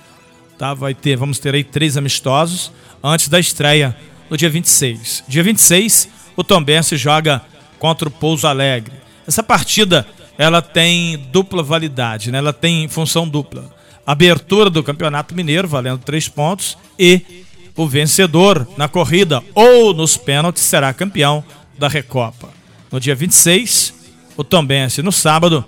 Tá? 0.58 0.73
Vai 0.73 0.94
ter, 0.94 1.16
vamos 1.16 1.38
ter 1.38 1.54
aí 1.54 1.62
três 1.62 1.96
amistosos 1.96 2.73
antes 3.02 3.28
da 3.28 3.38
estreia 3.38 3.96
no 4.30 4.37
dia 4.37 4.49
26. 4.49 5.25
Dia 5.28 5.42
26, 5.42 6.08
o 6.35 6.42
Tombense 6.42 6.96
joga 6.96 7.42
contra 7.78 8.08
o 8.08 8.11
Pouso 8.11 8.46
Alegre. 8.46 8.94
Essa 9.26 9.42
partida 9.42 10.06
ela 10.38 10.62
tem 10.62 11.18
dupla 11.32 11.62
validade, 11.62 12.30
né? 12.30 12.38
ela 12.38 12.52
tem 12.52 12.88
função 12.88 13.28
dupla. 13.28 13.75
Abertura 14.06 14.70
do 14.70 14.82
Campeonato 14.82 15.35
Mineiro, 15.35 15.66
valendo 15.66 15.99
três 15.99 16.28
pontos, 16.28 16.78
e 16.99 17.44
o 17.76 17.87
vencedor 17.87 18.66
na 18.76 18.88
corrida 18.88 19.42
ou 19.54 19.92
nos 19.92 20.16
pênaltis 20.16 20.62
será 20.62 20.92
campeão 20.95 21.45
da 21.78 21.88
Recopa 21.88 22.56
no 22.90 23.00
dia 23.00 23.14
26. 23.14 23.95
O 24.37 24.45
Tombense, 24.45 25.02
no 25.02 25.12
sábado, 25.12 25.64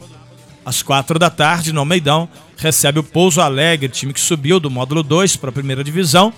às 0.64 0.82
quatro 0.82 1.18
da 1.18 1.30
tarde, 1.30 1.72
no 1.72 1.80
Almeidão, 1.80 2.28
recebe 2.56 2.98
o 2.98 3.02
Pouso 3.02 3.40
Alegre, 3.40 3.88
time 3.88 4.12
que 4.12 4.20
subiu 4.20 4.60
do 4.60 4.70
módulo 4.70 5.02
2 5.02 5.36
para 5.36 5.50
a 5.50 5.52
primeira 5.52 5.84
divisão 5.84 6.32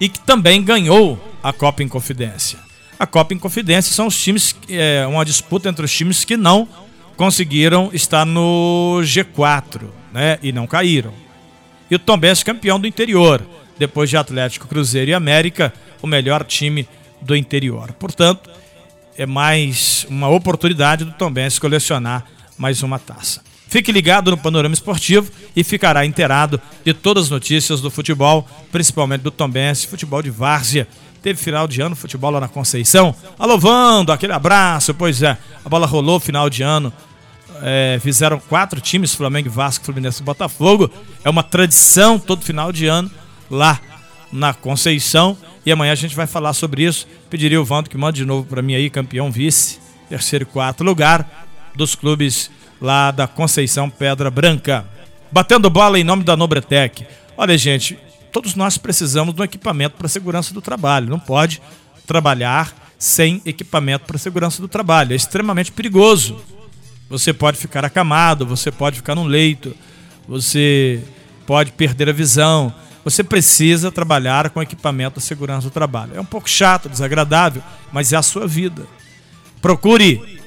e 0.00 0.08
que 0.08 0.20
também 0.20 0.62
ganhou 0.62 1.18
a 1.42 1.52
Copa 1.52 1.82
Inconfidência. 1.82 2.58
A 2.98 3.06
Copa 3.06 3.34
Inconfidência 3.34 3.94
são 3.94 4.08
os 4.08 4.20
times, 4.20 4.56
é 4.68 5.06
uma 5.06 5.24
disputa 5.24 5.68
entre 5.68 5.84
os 5.84 5.92
times 5.92 6.24
que 6.24 6.36
não 6.36 6.68
conseguiram 7.16 7.90
estar 7.92 8.24
no 8.24 9.00
G4, 9.02 9.82
né? 10.12 10.38
E 10.42 10.52
não 10.52 10.66
caíram. 10.66 11.12
E 11.90 11.94
o 11.94 11.98
Tombense 11.98 12.44
campeão 12.44 12.78
do 12.78 12.86
interior, 12.86 13.42
depois 13.78 14.10
de 14.10 14.16
Atlético, 14.16 14.66
Cruzeiro 14.66 15.10
e 15.10 15.14
América, 15.14 15.72
o 16.02 16.06
melhor 16.06 16.44
time 16.44 16.88
do 17.20 17.36
interior. 17.36 17.92
Portanto, 17.92 18.50
é 19.16 19.26
mais 19.26 20.06
uma 20.08 20.28
oportunidade 20.28 21.04
do 21.04 21.12
Tombense 21.12 21.60
colecionar 21.60 22.24
mais 22.56 22.82
uma 22.82 22.98
taça. 22.98 23.42
Fique 23.68 23.92
ligado 23.92 24.30
no 24.30 24.38
Panorama 24.38 24.74
Esportivo 24.74 25.30
e 25.54 25.62
ficará 25.62 26.06
inteirado 26.06 26.60
de 26.84 26.94
todas 26.94 27.24
as 27.24 27.30
notícias 27.30 27.80
do 27.80 27.90
futebol, 27.90 28.48
principalmente 28.72 29.20
do 29.20 29.30
Tombense, 29.30 29.86
futebol 29.86 30.22
de 30.22 30.30
várzea. 30.30 30.88
Teve 31.22 31.38
final 31.38 31.68
de 31.68 31.80
ano, 31.80 31.94
futebol 31.94 32.30
lá 32.30 32.40
na 32.40 32.48
Conceição. 32.48 33.14
Alô, 33.38 33.58
Vando, 33.58 34.10
aquele 34.10 34.32
abraço. 34.32 34.94
Pois 34.94 35.22
é, 35.22 35.36
a 35.64 35.68
bola 35.68 35.86
rolou 35.86 36.18
final 36.18 36.48
de 36.48 36.62
ano. 36.62 36.92
É, 37.60 37.98
fizeram 38.00 38.38
quatro 38.38 38.80
times, 38.80 39.14
Flamengo, 39.14 39.50
Vasco, 39.50 39.84
Fluminense 39.84 40.22
e 40.22 40.24
Botafogo. 40.24 40.90
É 41.22 41.28
uma 41.28 41.42
tradição 41.42 42.18
todo 42.18 42.44
final 42.44 42.72
de 42.72 42.86
ano 42.86 43.10
lá 43.50 43.80
na 44.32 44.52
Conceição. 44.54 45.36
E 45.64 45.72
amanhã 45.72 45.92
a 45.92 45.96
gente 45.96 46.14
vai 46.14 46.26
falar 46.26 46.52
sobre 46.52 46.84
isso. 46.84 47.06
Pediria 47.28 47.60
o 47.60 47.64
Vando 47.64 47.90
que 47.90 47.96
mande 47.96 48.18
de 48.18 48.24
novo 48.24 48.46
para 48.46 48.62
mim 48.62 48.74
aí, 48.74 48.88
campeão 48.88 49.30
vice, 49.30 49.78
terceiro 50.08 50.44
e 50.44 50.46
quarto 50.46 50.82
lugar 50.84 51.48
dos 51.74 51.94
clubes 51.94 52.50
lá 52.80 53.10
da 53.10 53.26
Conceição 53.26 53.90
Pedra 53.90 54.30
Branca. 54.30 54.86
Batendo 55.30 55.68
bola 55.68 55.98
em 55.98 56.04
nome 56.04 56.24
da 56.24 56.36
Nobretec. 56.36 57.06
Olha, 57.36 57.56
gente, 57.58 57.98
todos 58.32 58.54
nós 58.54 58.78
precisamos 58.78 59.34
de 59.34 59.40
um 59.40 59.44
equipamento 59.44 59.96
para 59.96 60.08
segurança 60.08 60.54
do 60.54 60.62
trabalho. 60.62 61.08
Não 61.08 61.20
pode 61.20 61.60
trabalhar 62.06 62.74
sem 62.98 63.40
equipamento 63.44 64.06
para 64.06 64.18
segurança 64.18 64.60
do 64.60 64.68
trabalho. 64.68 65.12
É 65.12 65.16
extremamente 65.16 65.70
perigoso. 65.70 66.40
Você 67.08 67.32
pode 67.32 67.56
ficar 67.56 67.84
acamado, 67.84 68.44
você 68.44 68.70
pode 68.70 68.96
ficar 68.96 69.14
no 69.14 69.24
leito, 69.24 69.74
você 70.26 71.02
pode 71.46 71.72
perder 71.72 72.08
a 72.08 72.12
visão, 72.12 72.74
você 73.04 73.24
precisa 73.24 73.90
trabalhar 73.90 74.50
com 74.50 74.62
equipamento 74.62 75.18
de 75.18 75.26
segurança 75.26 75.68
do 75.68 75.72
trabalho. 75.72 76.12
É 76.14 76.20
um 76.20 76.24
pouco 76.24 76.48
chato, 76.48 76.88
desagradável, 76.88 77.62
mas 77.92 78.12
é 78.12 78.16
a 78.16 78.22
sua 78.22 78.46
vida. 78.46 78.86
Procure 79.60 80.40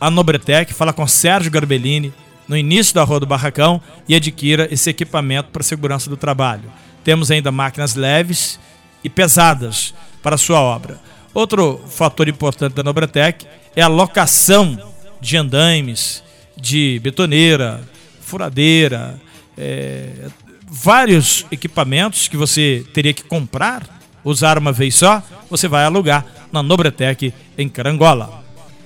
a 0.00 0.10
Nobretec, 0.10 0.72
fala 0.72 0.92
com 0.92 1.06
Sérgio 1.06 1.50
Garbellini 1.50 2.12
no 2.48 2.56
início 2.56 2.94
da 2.94 3.04
Rua 3.04 3.20
do 3.20 3.26
Barracão 3.26 3.80
e 4.08 4.14
adquira 4.14 4.68
esse 4.70 4.90
equipamento 4.90 5.50
para 5.50 5.62
segurança 5.62 6.10
do 6.10 6.16
trabalho. 6.16 6.70
Temos 7.02 7.30
ainda 7.30 7.50
máquinas 7.50 7.94
leves 7.94 8.58
e 9.02 9.08
pesadas 9.08 9.94
para 10.22 10.34
a 10.34 10.38
sua 10.38 10.60
obra. 10.60 10.98
Outro 11.32 11.82
fator 11.88 12.28
importante 12.28 12.74
da 12.74 12.82
Nobretec 12.82 13.46
é 13.74 13.82
a 13.82 13.88
locação 13.88 14.78
de 15.20 15.36
andaimes, 15.36 16.22
de 16.56 17.00
betoneira, 17.02 17.82
furadeira, 18.20 19.20
é, 19.56 20.28
vários 20.74 21.46
equipamentos 21.52 22.26
que 22.26 22.36
você 22.36 22.84
teria 22.92 23.14
que 23.14 23.22
comprar, 23.22 23.86
usar 24.24 24.58
uma 24.58 24.72
vez 24.72 24.96
só, 24.96 25.22
você 25.48 25.68
vai 25.68 25.84
alugar 25.84 26.26
na 26.50 26.62
Nobretec 26.62 27.32
em 27.56 27.68
Carangola. 27.68 28.42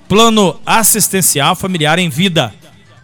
Plano 0.07 0.61
assistencial 0.67 1.57
familiar 1.57 1.99
em 1.99 2.11
vida. 2.11 2.53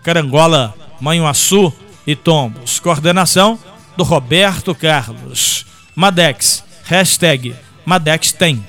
Carangola, 0.02 0.74
Manhuaçu 1.00 1.72
e 2.06 2.14
Tombos. 2.14 2.78
Coordenação 2.78 3.58
do 3.96 4.04
Roberto 4.04 4.74
Carlos. 4.74 5.64
Madex, 5.94 6.62
hashtag 6.84 7.54
Madex 7.86 8.32
tem. 8.32 8.62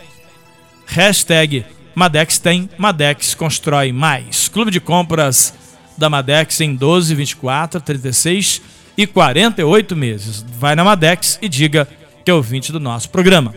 Hashtag 0.85 1.65
Madex 1.93 2.37
tem, 2.39 2.69
Madex 2.77 3.33
constrói 3.33 3.91
mais. 3.91 4.47
Clube 4.47 4.71
de 4.71 4.79
compras 4.79 5.53
da 5.97 6.09
Madex 6.09 6.61
em 6.61 6.75
12, 6.75 7.15
24, 7.15 7.81
36 7.81 8.61
e 8.97 9.05
48 9.05 9.95
meses. 9.95 10.45
Vai 10.57 10.75
na 10.75 10.83
Madex 10.83 11.37
e 11.41 11.49
diga 11.49 11.87
que 12.23 12.31
é 12.31 12.33
ouvinte 12.33 12.71
do 12.71 12.79
nosso 12.79 13.09
programa. 13.09 13.53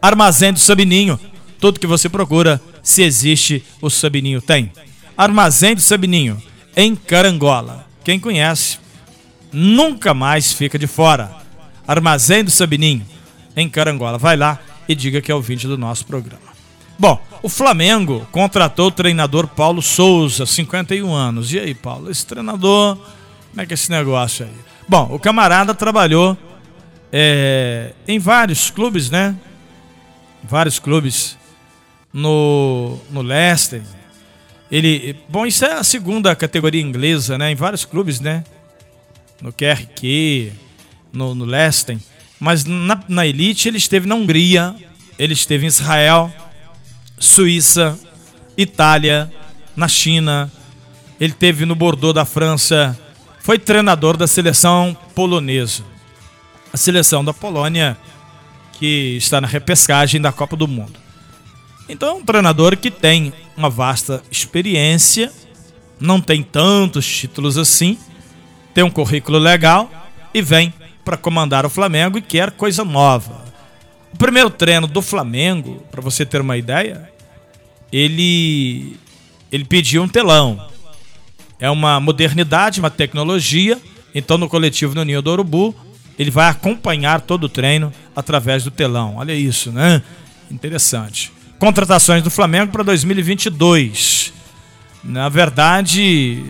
Armazém 0.00 0.52
do 0.52 0.58
Sabininho. 0.58 1.18
Tudo 1.58 1.80
que 1.80 1.86
você 1.86 2.08
procura, 2.08 2.60
se 2.82 3.02
existe, 3.02 3.64
o 3.80 3.90
Sabininho 3.90 4.40
tem. 4.40 4.70
Armazém 5.16 5.74
do 5.74 5.80
Sabininho, 5.80 6.40
em 6.76 6.94
Carangola. 6.94 7.86
Quem 8.04 8.20
conhece, 8.20 8.78
nunca 9.50 10.12
mais 10.12 10.52
fica 10.52 10.78
de 10.78 10.86
fora. 10.86 11.34
Armazém 11.88 12.44
do 12.44 12.50
Sabininho, 12.50 13.06
em 13.56 13.68
Carangola. 13.68 14.18
Vai 14.18 14.36
lá 14.36 14.60
e 14.88 14.94
diga 14.94 15.20
que 15.20 15.32
é 15.32 15.34
ouvinte 15.34 15.66
do 15.66 15.78
nosso 15.78 16.06
programa. 16.06 16.46
Bom, 16.98 17.20
o 17.42 17.48
Flamengo 17.48 18.26
contratou 18.30 18.88
o 18.88 18.92
treinador 18.92 19.46
Paulo 19.46 19.82
Souza, 19.82 20.46
51 20.46 21.12
anos. 21.12 21.52
E 21.52 21.58
aí, 21.58 21.74
Paulo, 21.74 22.10
esse 22.10 22.26
treinador, 22.26 22.98
como 23.56 23.62
é 23.62 23.66
que 23.66 23.72
é 23.72 23.76
esse 23.76 23.90
negócio 23.90 24.44
aí? 24.44 24.52
Bom, 24.86 25.08
o 25.14 25.18
camarada 25.18 25.74
trabalhou 25.74 26.36
é, 27.10 27.94
em 28.06 28.18
vários 28.18 28.68
clubes, 28.68 29.08
né? 29.08 29.34
Vários 30.44 30.78
clubes 30.78 31.38
no, 32.12 32.98
no 33.10 33.22
Leicester. 33.22 33.80
Ele, 34.70 35.16
bom, 35.30 35.46
isso 35.46 35.64
é 35.64 35.72
a 35.72 35.82
segunda 35.82 36.36
categoria 36.36 36.82
inglesa, 36.82 37.38
né? 37.38 37.50
Em 37.50 37.54
vários 37.54 37.86
clubes, 37.86 38.20
né? 38.20 38.44
No 39.40 39.50
QRQ, 39.50 40.52
no, 41.10 41.34
no 41.34 41.46
Leicester. 41.46 41.96
Mas 42.38 42.66
na, 42.66 43.02
na 43.08 43.26
elite 43.26 43.68
ele 43.68 43.78
esteve 43.78 44.06
na 44.06 44.16
Hungria, 44.16 44.76
ele 45.18 45.32
esteve 45.32 45.64
em 45.64 45.68
Israel, 45.68 46.30
Suíça, 47.18 47.98
Itália, 48.54 49.32
na 49.74 49.88
China. 49.88 50.52
Ele 51.18 51.32
teve 51.32 51.64
no 51.64 51.74
Bordeaux 51.74 52.12
da 52.12 52.26
França. 52.26 53.00
Foi 53.46 53.60
treinador 53.60 54.16
da 54.16 54.26
seleção 54.26 54.96
polonesa. 55.14 55.84
A 56.72 56.76
seleção 56.76 57.24
da 57.24 57.32
Polônia 57.32 57.96
que 58.72 59.16
está 59.16 59.40
na 59.40 59.46
repescagem 59.46 60.20
da 60.20 60.32
Copa 60.32 60.56
do 60.56 60.66
Mundo. 60.66 60.98
Então 61.88 62.08
é 62.08 62.12
um 62.14 62.24
treinador 62.24 62.76
que 62.76 62.90
tem 62.90 63.32
uma 63.56 63.70
vasta 63.70 64.20
experiência, 64.32 65.32
não 66.00 66.20
tem 66.20 66.42
tantos 66.42 67.06
títulos 67.06 67.56
assim, 67.56 67.96
tem 68.74 68.82
um 68.82 68.90
currículo 68.90 69.38
legal 69.38 69.88
e 70.34 70.42
vem 70.42 70.74
para 71.04 71.16
comandar 71.16 71.64
o 71.64 71.70
Flamengo 71.70 72.18
e 72.18 72.22
quer 72.22 72.50
coisa 72.50 72.84
nova. 72.84 73.44
O 74.12 74.16
primeiro 74.16 74.50
treino 74.50 74.88
do 74.88 75.00
Flamengo, 75.00 75.84
para 75.88 76.02
você 76.02 76.26
ter 76.26 76.40
uma 76.40 76.56
ideia, 76.56 77.08
ele 77.92 78.98
ele 79.52 79.64
pediu 79.64 80.02
um 80.02 80.08
telão. 80.08 80.74
É 81.58 81.70
uma 81.70 81.98
modernidade, 82.00 82.80
uma 82.80 82.90
tecnologia. 82.90 83.80
Então 84.14 84.38
no 84.38 84.48
coletivo 84.48 84.94
no 84.94 85.04
Ninho 85.04 85.22
do 85.22 85.30
Urubu, 85.30 85.74
ele 86.18 86.30
vai 86.30 86.48
acompanhar 86.48 87.20
todo 87.20 87.44
o 87.44 87.48
treino 87.48 87.92
através 88.14 88.64
do 88.64 88.70
telão. 88.70 89.16
Olha 89.16 89.34
isso, 89.34 89.70
né? 89.70 90.02
Interessante. 90.50 91.32
Contratações 91.58 92.22
do 92.22 92.30
Flamengo 92.30 92.72
para 92.72 92.82
2022. 92.82 94.32
Na 95.02 95.28
verdade, 95.28 96.42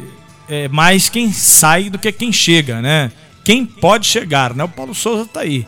é 0.49 0.69
mais 0.69 1.09
quem 1.09 1.33
sai 1.33 1.91
do 1.91 1.99
que 1.99 2.11
quem 2.13 2.33
chega, 2.33 2.81
né? 2.81 3.11
quem 3.47 3.65
pode 3.65 4.09
chegar, 4.09 4.53
né? 4.55 4.65
O 4.65 4.69
Paulo 4.69 4.93
Souza 4.93 5.23
está 5.23 5.43
aí. 5.43 5.65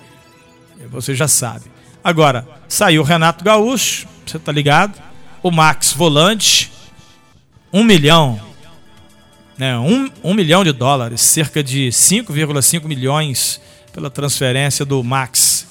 Você 0.90 1.14
já 1.14 1.28
sabe. 1.28 1.66
Agora, 2.02 2.44
saiu 2.66 3.02
o 3.02 3.04
Renato 3.04 3.44
Gaúcho, 3.44 4.08
você 4.26 4.36
tá 4.36 4.50
ligado? 4.50 5.00
O 5.40 5.52
Max 5.52 5.92
Volante, 5.92 6.72
um 7.72 7.84
milhão, 7.84 8.40
né? 9.58 9.76
Um, 9.76 10.08
um 10.22 10.34
milhão 10.34 10.62
de 10.62 10.72
dólares, 10.72 11.20
cerca 11.20 11.62
de 11.62 11.88
5,5 11.88 12.84
milhões 12.84 13.60
pela 13.92 14.08
transferência 14.08 14.84
do 14.84 15.02
Max. 15.02 15.66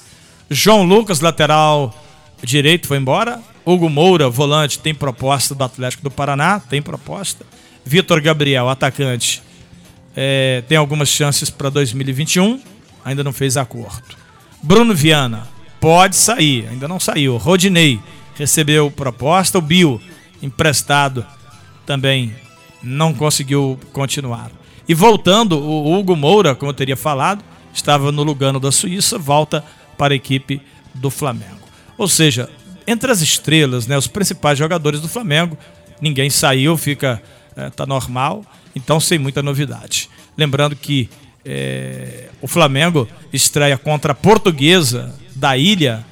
João 0.50 0.84
Lucas, 0.84 1.20
lateral 1.20 1.94
direito, 2.42 2.86
foi 2.86 2.98
embora. 2.98 3.40
Hugo 3.64 3.88
Moura, 3.88 4.28
volante, 4.28 4.78
tem 4.78 4.94
proposta 4.94 5.54
do 5.54 5.64
Atlético 5.64 6.02
do 6.02 6.10
Paraná, 6.10 6.60
tem 6.60 6.80
proposta. 6.82 7.44
Vitor 7.84 8.20
Gabriel, 8.20 8.68
atacante, 8.68 9.42
é, 10.14 10.62
tem 10.68 10.76
algumas 10.76 11.08
chances 11.08 11.48
para 11.48 11.70
2021, 11.70 12.60
ainda 13.04 13.24
não 13.24 13.32
fez 13.32 13.56
acordo. 13.56 14.16
Bruno 14.62 14.94
Viana 14.94 15.46
pode 15.80 16.16
sair, 16.16 16.66
ainda 16.70 16.88
não 16.88 17.00
saiu. 17.00 17.36
Rodinei 17.36 18.00
recebeu 18.36 18.90
proposta, 18.90 19.58
o 19.58 19.62
Bill 19.62 20.00
emprestado 20.42 21.26
também 21.86 22.34
não 22.82 23.12
conseguiu 23.12 23.78
continuar. 23.92 24.50
E 24.88 24.94
voltando, 24.94 25.58
o 25.58 25.98
Hugo 25.98 26.16
Moura, 26.16 26.54
como 26.54 26.70
eu 26.70 26.74
teria 26.74 26.96
falado, 26.96 27.44
estava 27.72 28.10
no 28.10 28.22
Lugano 28.22 28.58
da 28.58 28.72
Suíça, 28.72 29.18
volta 29.18 29.64
para 29.96 30.14
a 30.14 30.16
equipe 30.16 30.62
do 30.94 31.10
Flamengo. 31.10 31.68
Ou 31.96 32.08
seja, 32.08 32.48
entre 32.86 33.10
as 33.10 33.20
estrelas, 33.20 33.86
né, 33.86 33.98
os 33.98 34.06
principais 34.06 34.58
jogadores 34.58 35.00
do 35.00 35.08
Flamengo, 35.08 35.58
ninguém 36.00 36.30
saiu, 36.30 36.76
fica 36.76 37.22
é, 37.58 37.68
tá 37.70 37.84
normal. 37.84 38.44
Então, 38.74 39.00
sem 39.00 39.18
muita 39.18 39.42
novidade. 39.42 40.08
Lembrando 40.36 40.76
que 40.76 41.10
é, 41.44 42.28
o 42.40 42.46
Flamengo 42.46 43.08
estreia 43.32 43.76
contra 43.76 44.12
a 44.12 44.14
Portuguesa 44.14 45.12
da 45.34 45.56
Ilha 45.56 46.04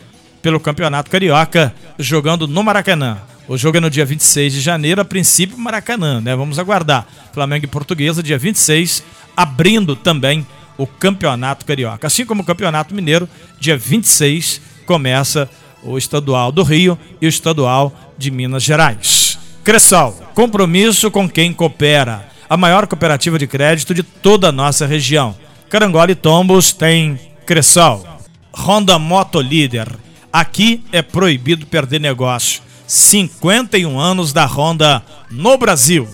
pelo 0.42 0.59
Campeonato 0.59 1.11
Carioca, 1.11 1.72
jogando 1.98 2.48
no 2.48 2.62
Maracanã. 2.62 3.18
O 3.48 3.56
jogo 3.56 3.76
é 3.76 3.80
no 3.80 3.88
dia 3.88 4.04
26 4.04 4.54
de 4.54 4.61
janeiro, 4.61 5.00
a 5.00 5.04
princípio 5.04 5.56
Maracanã, 5.56 6.20
né? 6.20 6.35
Vamos 6.35 6.59
aguardar. 6.59 7.06
Flamengo 7.32 7.64
e 7.64 7.68
Portuguesa, 7.68 8.20
dia 8.20 8.37
26, 8.37 9.04
abrindo 9.37 9.94
também 9.94 10.44
o 10.76 10.85
Campeonato 10.85 11.64
Carioca. 11.64 12.09
Assim 12.09 12.26
como 12.26 12.42
o 12.42 12.44
Campeonato 12.44 12.92
Mineiro, 12.92 13.28
dia 13.61 13.76
26, 13.76 14.61
começa 14.85 15.48
o 15.82 15.96
Estadual 15.96 16.50
do 16.50 16.64
Rio 16.64 16.98
e 17.20 17.26
o 17.26 17.28
Estadual 17.28 17.94
de 18.18 18.32
Minas 18.32 18.64
Gerais. 18.64 19.38
Cressal, 19.62 20.12
compromisso 20.35 21.09
com 21.09 21.28
quem 21.28 21.52
coopera. 21.52 22.28
A 22.48 22.56
maior 22.56 22.88
cooperativa 22.88 23.38
de 23.38 23.46
crédito 23.46 23.94
de 23.94 24.02
toda 24.02 24.48
a 24.48 24.52
nossa 24.52 24.87
região. 24.87 25.37
Carangola 25.70 26.11
e 26.11 26.16
Tombos 26.16 26.72
tem 26.72 27.18
Cressal. 27.46 28.20
Honda 28.52 28.98
Moto 28.98 29.40
Líder. 29.40 29.88
Aqui 30.32 30.82
é 30.92 31.00
proibido 31.00 31.64
perder 31.66 32.00
negócio. 32.00 32.65
51 32.87 33.99
anos 33.99 34.33
da 34.33 34.46
Honda 34.46 35.03
no 35.31 35.57
Brasil. 35.59 36.09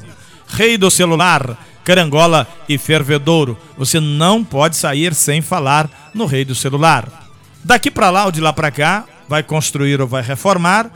Rei 0.46 0.76
do 0.76 0.90
celular, 0.90 1.58
Carangola 1.84 2.46
e 2.68 2.78
Fervedouro. 2.78 3.58
Você 3.76 4.00
não 4.00 4.44
pode 4.44 4.76
sair 4.76 5.14
sem 5.14 5.40
falar 5.40 6.10
no 6.14 6.26
Rei 6.26 6.44
do 6.44 6.54
celular. 6.54 7.30
Daqui 7.64 7.90
para 7.90 8.10
lá 8.10 8.24
ou 8.26 8.32
de 8.32 8.40
lá 8.40 8.52
para 8.52 8.70
cá, 8.70 9.04
vai 9.28 9.42
construir 9.42 10.00
ou 10.00 10.06
vai 10.06 10.22
reformar, 10.22 10.90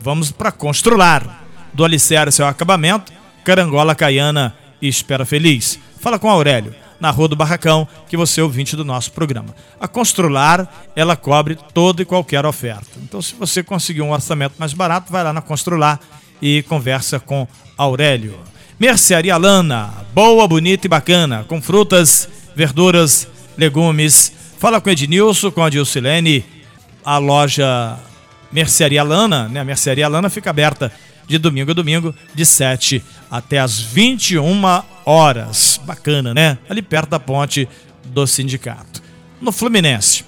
vamos 0.00 0.30
para 0.30 0.52
Constrular 0.52 1.44
do 1.72 1.84
alicerce 1.84 2.40
ao 2.40 2.48
acabamento, 2.48 3.12
Carangola 3.44 3.94
Caiana 3.94 4.54
Espera 4.80 5.24
Feliz. 5.24 5.78
Fala 6.00 6.18
com 6.18 6.30
Aurélio, 6.30 6.74
na 7.04 7.10
Rua 7.10 7.28
do 7.28 7.36
Barracão, 7.36 7.86
que 8.08 8.16
você 8.16 8.40
é 8.40 8.42
ouvinte 8.42 8.74
do 8.74 8.82
nosso 8.82 9.12
programa. 9.12 9.54
A 9.78 9.86
Constrular, 9.86 10.66
ela 10.96 11.14
cobre 11.14 11.54
toda 11.74 12.00
e 12.00 12.04
qualquer 12.06 12.46
oferta. 12.46 12.92
Então, 12.96 13.20
se 13.20 13.34
você 13.34 13.62
conseguir 13.62 14.00
um 14.00 14.10
orçamento 14.10 14.54
mais 14.58 14.72
barato, 14.72 15.12
vai 15.12 15.22
lá 15.22 15.30
na 15.30 15.42
Constrular 15.42 16.00
e 16.40 16.62
conversa 16.62 17.20
com 17.20 17.46
Aurélio. 17.76 18.38
Mercearia 18.80 19.36
Lana, 19.36 19.92
boa, 20.14 20.48
bonita 20.48 20.86
e 20.86 20.88
bacana, 20.88 21.44
com 21.46 21.60
frutas, 21.60 22.26
verduras, 22.56 23.28
legumes. 23.54 24.32
Fala 24.58 24.80
com 24.80 24.88
Ednilson, 24.88 25.50
com 25.50 25.62
a 25.62 25.68
Dilcilene, 25.68 26.42
a 27.04 27.18
loja 27.18 27.98
Mercearia 28.50 29.02
Lana, 29.02 29.46
né? 29.46 29.60
A 29.60 29.64
Mercearia 29.64 30.08
Lana 30.08 30.30
fica 30.30 30.48
aberta 30.48 30.90
de 31.26 31.38
domingo 31.38 31.70
a 31.70 31.74
domingo, 31.74 32.14
de 32.34 32.44
7 32.44 33.02
até 33.30 33.58
as 33.58 33.80
21 33.80 34.62
horas. 35.04 35.80
Bacana, 35.84 36.34
né? 36.34 36.58
Ali 36.68 36.82
perto 36.82 37.10
da 37.10 37.20
ponte 37.20 37.68
do 38.06 38.26
sindicato. 38.26 39.02
No 39.40 39.52
Fluminense, 39.52 40.24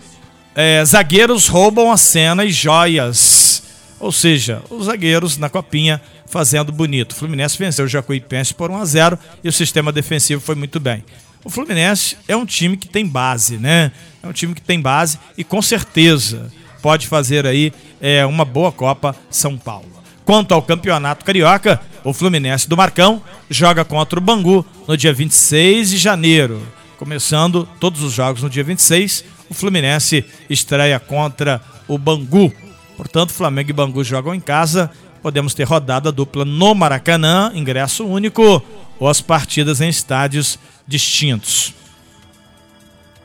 é, 0.54 0.85
zagueiros 0.85 1.48
roubam 1.48 1.90
a 1.92 1.96
cena 1.96 2.44
e 2.44 2.50
joias. 2.50 3.62
Ou 3.98 4.12
seja, 4.12 4.62
os 4.70 4.87
zagueiros 4.87 5.38
na 5.38 5.48
copinha 5.48 6.00
fazendo 6.26 6.72
bonito. 6.72 7.12
O 7.12 7.14
Fluminense 7.14 7.59
venceu 7.59 7.85
o 7.85 7.88
Jacuipense 7.88 8.52
por 8.52 8.70
1 8.70 8.76
a 8.76 8.85
0 8.85 9.18
e 9.42 9.48
o 9.48 9.52
sistema 9.52 9.92
defensivo 9.92 10.40
foi 10.40 10.54
muito 10.54 10.78
bem. 10.80 11.04
O 11.44 11.50
Fluminense 11.50 12.16
é 12.26 12.37
um 12.37 12.44
time 12.44 12.76
que 12.76 12.88
tem 12.88 13.06
base, 13.06 13.56
né? 13.56 13.92
É 14.22 14.26
um 14.26 14.32
time 14.32 14.54
que 14.54 14.61
tem 14.61 14.80
base 14.80 15.18
e 15.38 15.44
com 15.44 15.62
certeza 15.62 16.50
pode 16.82 17.06
fazer 17.06 17.46
aí 17.46 17.72
é, 18.00 18.26
uma 18.26 18.44
boa 18.44 18.72
Copa 18.72 19.14
São 19.30 19.56
Paulo. 19.56 19.95
Quanto 20.26 20.52
ao 20.52 20.60
Campeonato 20.60 21.24
Carioca, 21.24 21.80
o 22.02 22.12
Fluminense 22.12 22.68
do 22.68 22.76
Marcão 22.76 23.22
joga 23.48 23.84
contra 23.84 24.18
o 24.18 24.22
Bangu 24.22 24.66
no 24.88 24.96
dia 24.96 25.12
26 25.12 25.90
de 25.90 25.98
janeiro. 25.98 26.60
Começando 26.98 27.66
todos 27.78 28.02
os 28.02 28.12
jogos 28.12 28.42
no 28.42 28.50
dia 28.50 28.64
26, 28.64 29.24
o 29.48 29.54
Fluminense 29.54 30.24
estreia 30.50 30.98
contra 30.98 31.62
o 31.86 31.96
Bangu. 31.96 32.52
Portanto, 32.96 33.32
Flamengo 33.32 33.70
e 33.70 33.72
Bangu 33.72 34.02
jogam 34.02 34.34
em 34.34 34.40
casa. 34.40 34.90
Podemos 35.22 35.54
ter 35.54 35.62
rodada 35.62 36.10
dupla 36.10 36.44
no 36.44 36.74
Maracanã, 36.74 37.52
ingresso 37.54 38.04
único, 38.04 38.60
ou 38.98 39.08
as 39.08 39.20
partidas 39.20 39.80
em 39.80 39.88
estádios 39.88 40.58
distintos. 40.88 41.72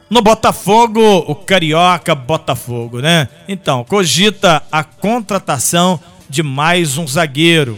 No 0.08 0.22
Botafogo, 0.22 1.02
o 1.28 1.34
Carioca 1.34 2.14
Botafogo, 2.14 3.00
né? 3.00 3.28
Então, 3.48 3.84
cogita 3.86 4.62
a 4.72 4.84
contratação 4.84 6.00
de 6.32 6.42
mais 6.42 6.98
um 6.98 7.06
zagueiro. 7.06 7.78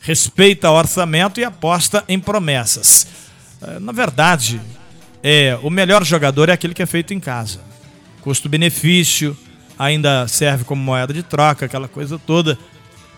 Respeita 0.00 0.70
orçamento 0.70 1.40
e 1.40 1.44
aposta 1.44 2.04
em 2.08 2.18
promessas. 2.18 3.08
É, 3.60 3.80
na 3.80 3.90
verdade, 3.90 4.60
é, 5.20 5.58
o 5.60 5.68
melhor 5.68 6.04
jogador 6.04 6.48
é 6.48 6.52
aquele 6.52 6.72
que 6.72 6.82
é 6.82 6.86
feito 6.86 7.12
em 7.12 7.18
casa. 7.18 7.58
Custo-benefício, 8.20 9.36
ainda 9.76 10.28
serve 10.28 10.62
como 10.62 10.80
moeda 10.80 11.12
de 11.12 11.24
troca, 11.24 11.66
aquela 11.66 11.88
coisa 11.88 12.20
toda. 12.20 12.56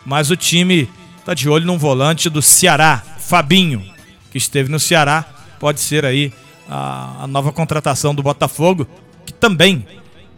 mas 0.07 0.31
o 0.31 0.37
time 0.37 0.89
está 1.19 1.35
de 1.35 1.47
olho 1.47 1.67
num 1.67 1.77
volante 1.77 2.31
do 2.31 2.41
Ceará, 2.41 3.03
Fabinho, 3.19 3.85
que 4.31 4.39
esteve 4.39 4.71
no 4.71 4.81
Ceará, 4.81 5.27
pode 5.61 5.79
ser 5.79 6.07
aí 6.07 6.33
a, 6.67 7.25
a 7.25 7.27
nova 7.27 7.53
contratação 7.53 8.15
do 8.15 8.23
Botafogo, 8.23 8.89
que 9.27 9.33
também 9.35 9.87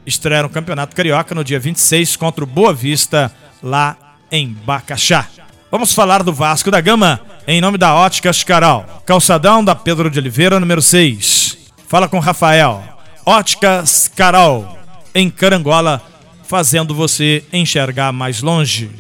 estreia 0.04 0.42
no 0.42 0.48
Campeonato 0.48 0.96
Carioca 0.96 1.32
no 1.32 1.44
dia 1.44 1.60
26 1.60 2.16
contra 2.16 2.42
o 2.42 2.46
Boa 2.46 2.74
Vista, 2.74 3.32
lá 3.62 3.96
em 4.30 4.48
Bacaxá. 4.48 5.26
Vamos 5.70 5.94
falar 5.94 6.22
do 6.22 6.32
Vasco 6.32 6.70
da 6.70 6.80
Gama, 6.80 7.20
em 7.46 7.60
nome 7.60 7.78
da 7.78 7.94
Óticas 7.94 8.42
Caral. 8.42 9.02
Calçadão 9.06 9.64
da 9.64 9.74
Pedro 9.74 10.10
de 10.10 10.18
Oliveira, 10.18 10.58
número 10.58 10.82
6. 10.82 11.58
Fala 11.86 12.08
com 12.08 12.18
Rafael. 12.18 12.82
Óticas 13.24 14.08
Caral, 14.08 14.78
em 15.14 15.30
Carangola, 15.30 16.02
fazendo 16.44 16.94
você 16.94 17.44
enxergar 17.52 18.12
mais 18.12 18.42
longe. 18.42 18.90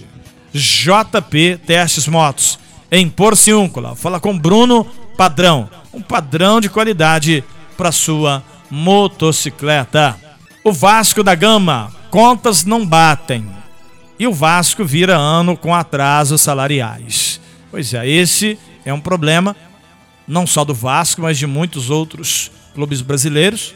JP 0.52 1.60
Testes 1.66 2.06
Motos, 2.06 2.58
em 2.90 3.08
Porciúncula. 3.08 3.96
Fala 3.96 4.20
com 4.20 4.38
Bruno 4.38 4.86
Padrão, 5.16 5.68
um 5.92 6.00
padrão 6.00 6.60
de 6.60 6.68
qualidade 6.68 7.44
para 7.76 7.92
sua 7.92 8.42
motocicleta. 8.70 10.16
O 10.64 10.72
Vasco 10.72 11.22
da 11.22 11.34
Gama, 11.34 11.92
contas 12.10 12.64
não 12.64 12.86
batem. 12.86 13.59
E 14.20 14.26
o 14.26 14.34
Vasco 14.34 14.84
vira 14.84 15.16
ano 15.16 15.56
com 15.56 15.74
atrasos 15.74 16.42
salariais. 16.42 17.40
Pois 17.70 17.94
é, 17.94 18.06
esse 18.06 18.58
é 18.84 18.92
um 18.92 19.00
problema 19.00 19.56
não 20.28 20.46
só 20.46 20.62
do 20.62 20.74
Vasco, 20.74 21.22
mas 21.22 21.38
de 21.38 21.46
muitos 21.46 21.88
outros 21.88 22.52
clubes 22.74 23.00
brasileiros. 23.00 23.74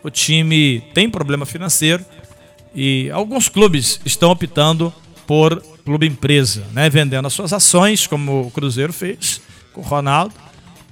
O 0.00 0.10
time 0.10 0.80
tem 0.94 1.10
problema 1.10 1.44
financeiro 1.44 2.04
e 2.72 3.10
alguns 3.10 3.48
clubes 3.48 4.00
estão 4.04 4.30
optando 4.30 4.94
por 5.26 5.60
clube 5.84 6.06
empresa, 6.06 6.64
né, 6.72 6.88
vendendo 6.88 7.26
as 7.26 7.32
suas 7.32 7.52
ações, 7.52 8.06
como 8.06 8.42
o 8.42 8.50
Cruzeiro 8.52 8.92
fez 8.92 9.40
com 9.72 9.80
o 9.80 9.84
Ronaldo, 9.84 10.34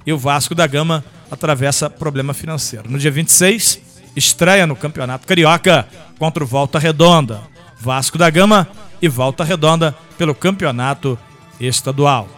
e 0.05 0.11
o 0.11 0.17
Vasco 0.17 0.53
da 0.53 0.67
Gama 0.67 1.05
atravessa 1.31 1.89
problema 1.89 2.33
financeiro. 2.33 2.91
No 2.91 2.99
dia 2.99 3.11
26, 3.11 3.79
estreia 4.13 4.67
no 4.67 4.75
Campeonato 4.75 5.25
Carioca 5.25 5.87
contra 6.19 6.43
o 6.43 6.47
Volta 6.47 6.77
Redonda. 6.77 7.52
Vasco 7.83 8.17
da 8.17 8.29
Gama 8.29 8.65
e 9.01 9.09
Volta 9.09 9.43
Redonda 9.43 9.93
pelo 10.17 10.33
Campeonato 10.33 11.19
Estadual. 11.59 12.29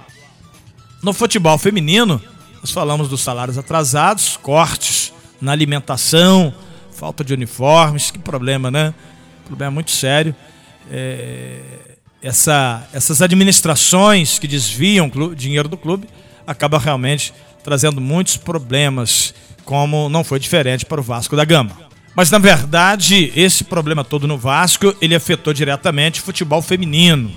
No 1.04 1.14
futebol 1.14 1.56
feminino, 1.60 2.20
nós 2.62 2.72
falamos 2.72 3.08
dos 3.08 3.22
salários 3.22 3.56
atrasados, 3.56 4.38
cortes 4.38 5.14
na 5.40 5.52
alimentação, 5.52 6.52
falta 6.92 7.24
de 7.24 7.32
uniformes, 7.32 8.10
que 8.10 8.18
problema, 8.18 8.72
né? 8.72 8.92
Problema 9.46 9.70
muito 9.70 9.92
sério. 9.92 10.36
É, 10.90 11.60
essa, 12.24 12.88
essas 12.92 13.22
administrações 13.22 14.40
que 14.40 14.48
desviam 14.48 15.12
o 15.14 15.36
dinheiro 15.36 15.70
do 15.70 15.78
clube 15.78 16.10
acabam 16.48 16.82
realmente 16.82 17.32
trazendo 17.64 18.02
muitos 18.02 18.36
problemas, 18.36 19.32
como 19.64 20.10
não 20.10 20.24
foi 20.24 20.40
diferente 20.40 20.88
para 20.88 21.00
o 21.00 21.04
Vasco 21.04 21.36
da 21.36 21.46
Gama. 21.46 21.85
Mas 22.16 22.32
na 22.32 22.38
verdade, 22.38 23.32
esse 23.36 23.64
problema 23.64 24.04
todo 24.04 24.28
no 24.28 24.38
Vasco, 24.38 24.96
ele 25.02 25.16
afetou 25.16 25.54
diretamente 25.54 26.22
o 26.22 26.24
futebol 26.24 26.62
feminino, 26.62 27.32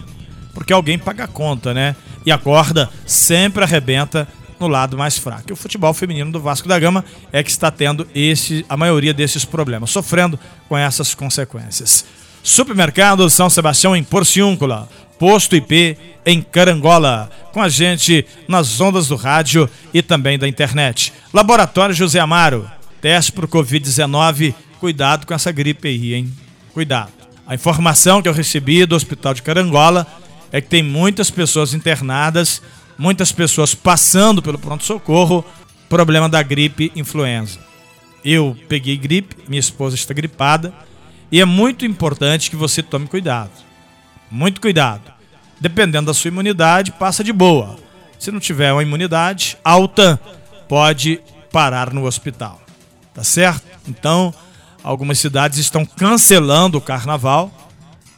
porque 0.54 0.72
alguém 0.72 0.98
paga 0.98 1.24
a 1.24 1.28
conta, 1.28 1.74
né? 1.74 1.96
E 2.24 2.30
a 2.30 2.38
corda 2.38 2.88
sempre 3.04 3.64
arrebenta 3.64 4.28
no 4.60 4.68
lado 4.68 4.96
mais 4.96 5.18
fraco. 5.18 5.50
E 5.50 5.52
o 5.52 5.56
futebol 5.56 5.92
feminino 5.94 6.30
do 6.30 6.40
Vasco 6.40 6.68
da 6.68 6.78
Gama 6.78 7.04
é 7.32 7.42
que 7.42 7.50
está 7.50 7.70
tendo 7.70 8.06
esse, 8.14 8.64
a 8.68 8.76
maioria 8.76 9.14
desses 9.14 9.44
problemas, 9.44 9.90
sofrendo 9.90 10.38
com 10.68 10.76
essas 10.76 11.14
consequências. 11.14 12.04
Supermercado 12.42 13.28
São 13.28 13.50
Sebastião 13.50 13.96
em 13.96 14.04
Porciúncula, 14.04 14.88
Posto 15.18 15.56
IP 15.56 15.96
em 16.24 16.40
Carangola, 16.40 17.30
com 17.52 17.60
a 17.60 17.68
gente 17.68 18.24
nas 18.46 18.80
ondas 18.80 19.08
do 19.08 19.16
rádio 19.16 19.68
e 19.92 20.02
também 20.02 20.38
da 20.38 20.46
internet. 20.46 21.12
Laboratório 21.32 21.94
José 21.94 22.20
Amaro, 22.20 22.70
teste 23.00 23.32
para 23.32 23.44
o 23.44 23.48
Covid-19, 23.48 24.54
cuidado 24.78 25.26
com 25.26 25.34
essa 25.34 25.52
gripe 25.52 25.88
aí, 25.88 26.14
hein? 26.14 26.32
Cuidado. 26.72 27.12
A 27.46 27.54
informação 27.54 28.20
que 28.20 28.28
eu 28.28 28.32
recebi 28.32 28.84
do 28.84 28.94
Hospital 28.94 29.34
de 29.34 29.42
Carangola 29.42 30.06
é 30.52 30.60
que 30.60 30.68
tem 30.68 30.82
muitas 30.82 31.30
pessoas 31.30 31.74
internadas, 31.74 32.62
muitas 32.98 33.32
pessoas 33.32 33.74
passando 33.74 34.42
pelo 34.42 34.58
pronto-socorro, 34.58 35.44
problema 35.88 36.28
da 36.28 36.42
gripe 36.42 36.92
influenza. 36.94 37.58
Eu 38.24 38.56
peguei 38.68 38.96
gripe, 38.96 39.36
minha 39.48 39.60
esposa 39.60 39.94
está 39.94 40.12
gripada, 40.12 40.72
e 41.30 41.40
é 41.40 41.44
muito 41.44 41.84
importante 41.84 42.50
que 42.50 42.56
você 42.56 42.82
tome 42.82 43.06
cuidado. 43.06 43.50
Muito 44.30 44.60
cuidado. 44.60 45.12
Dependendo 45.60 46.06
da 46.06 46.14
sua 46.14 46.28
imunidade, 46.28 46.92
passa 46.92 47.24
de 47.24 47.32
boa. 47.32 47.76
Se 48.18 48.30
não 48.30 48.40
tiver 48.40 48.72
uma 48.72 48.82
imunidade 48.82 49.56
alta, 49.64 50.20
pode 50.68 51.20
parar 51.52 51.92
no 51.92 52.04
hospital. 52.04 52.60
Tá 53.14 53.24
certo? 53.24 53.66
Então, 53.88 54.34
algumas 54.88 55.18
cidades 55.18 55.58
estão 55.58 55.84
cancelando 55.84 56.78
o 56.78 56.80
carnaval. 56.80 57.52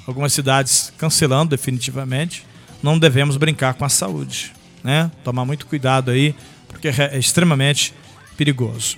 Algumas 0.06 0.32
cidades 0.32 0.92
cancelando 0.96 1.50
definitivamente. 1.50 2.46
Não 2.80 2.96
devemos 2.96 3.36
brincar 3.36 3.74
com 3.74 3.84
a 3.84 3.88
saúde, 3.88 4.52
né? 4.84 5.10
Tomar 5.24 5.44
muito 5.44 5.66
cuidado 5.66 6.12
aí, 6.12 6.32
porque 6.68 6.86
é 6.86 7.18
extremamente 7.18 7.92
perigoso. 8.36 8.96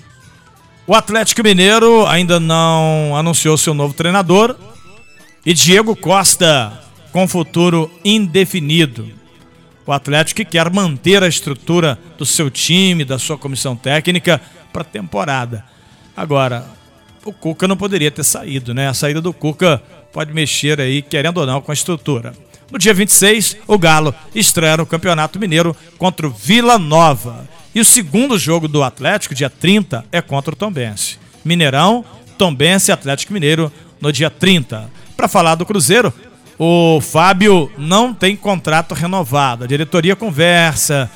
O 0.87 0.95
Atlético 0.95 1.43
Mineiro 1.43 2.07
ainda 2.07 2.39
não 2.39 3.17
anunciou 3.17 3.57
seu 3.57 3.73
novo 3.73 3.95
treinador. 3.95 4.55
E 5.45 5.55
Diego 5.55 5.97
Costa 5.97 6.79
com 7.11 7.27
futuro 7.27 7.91
indefinido. 8.05 9.09
O 9.87 9.93
Atlético 9.93 10.45
quer 10.45 10.71
manter 10.71 11.23
a 11.23 11.27
estrutura 11.27 11.99
do 12.19 12.27
seu 12.27 12.51
time, 12.51 13.03
da 13.03 13.19
sua 13.19 13.39
comissão 13.39 13.75
técnica 13.75 14.43
para 14.71 14.83
a 14.83 14.85
temporada. 14.85 15.65
Agora, 16.15 16.82
o 17.25 17.33
Cuca 17.33 17.69
não 17.69 17.77
poderia 17.77 18.11
ter 18.11 18.25
saído, 18.25 18.75
né? 18.75 18.89
A 18.89 18.95
saída 18.95 19.21
do 19.21 19.33
Cuca 19.33 19.83
pode 20.13 20.33
mexer 20.33 20.81
aí, 20.81 21.03
querendo 21.03 21.39
ou 21.39 21.47
não, 21.47 21.61
com 21.61 21.71
a 21.71 21.75
estrutura. 21.75 22.33
No 22.71 22.79
dia 22.79 22.95
26, 22.95 23.59
o 23.67 23.79
Galo 23.79 24.15
estreia 24.35 24.77
no 24.77 24.87
Campeonato 24.87 25.39
Mineiro 25.39 25.77
contra 25.99 26.27
o 26.27 26.31
Vila 26.31 26.79
Nova. 26.79 27.49
E 27.75 27.81
o 27.81 27.85
segundo 27.85 28.39
jogo 28.39 28.67
do 28.69 28.83
Atlético, 28.83 29.35
dia 29.35 29.51
30, 29.51 30.05
é 30.11 30.21
contra 30.21 30.53
o 30.53 30.57
Tombense. 30.57 31.19
Mineirão, 31.45 32.05
Tombense 32.39 32.91
e 32.91 32.93
Atlético 32.93 33.33
Mineiro 33.33 33.73
no 34.01 34.13
dia 34.13 34.31
30. 34.31 34.91
Para 35.17 35.29
falar 35.29 35.55
do 35.55 35.67
Cruzeiro, 35.67 36.13
o 36.59 37.01
Fábio 37.01 37.71
não 37.77 38.13
tem 38.13 38.37
contrato 38.37 38.95
renovado. 38.95 39.65
A 39.65 39.67
diretoria 39.67 40.17
conversa, 40.17 41.11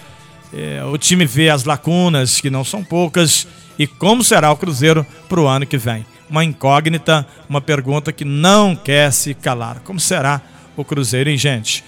é, 0.52 0.82
o 0.84 0.96
time 0.96 1.24
vê 1.24 1.50
as 1.50 1.64
lacunas, 1.64 2.40
que 2.40 2.50
não 2.50 2.64
são 2.64 2.82
poucas, 2.82 3.46
e 3.78 3.86
como 3.86 4.24
será 4.24 4.50
o 4.50 4.56
Cruzeiro 4.56 5.06
para 5.28 5.40
o 5.40 5.46
ano 5.46 5.66
que 5.66 5.78
vem. 5.78 6.06
Uma 6.28 6.44
incógnita, 6.44 7.26
uma 7.48 7.60
pergunta 7.60 8.12
que 8.12 8.24
não 8.24 8.74
quer 8.74 9.12
se 9.12 9.34
calar. 9.34 9.80
Como 9.80 10.00
será 10.00 10.40
o 10.76 10.84
Cruzeiro, 10.84 11.30
hein, 11.30 11.36
gente? 11.36 11.84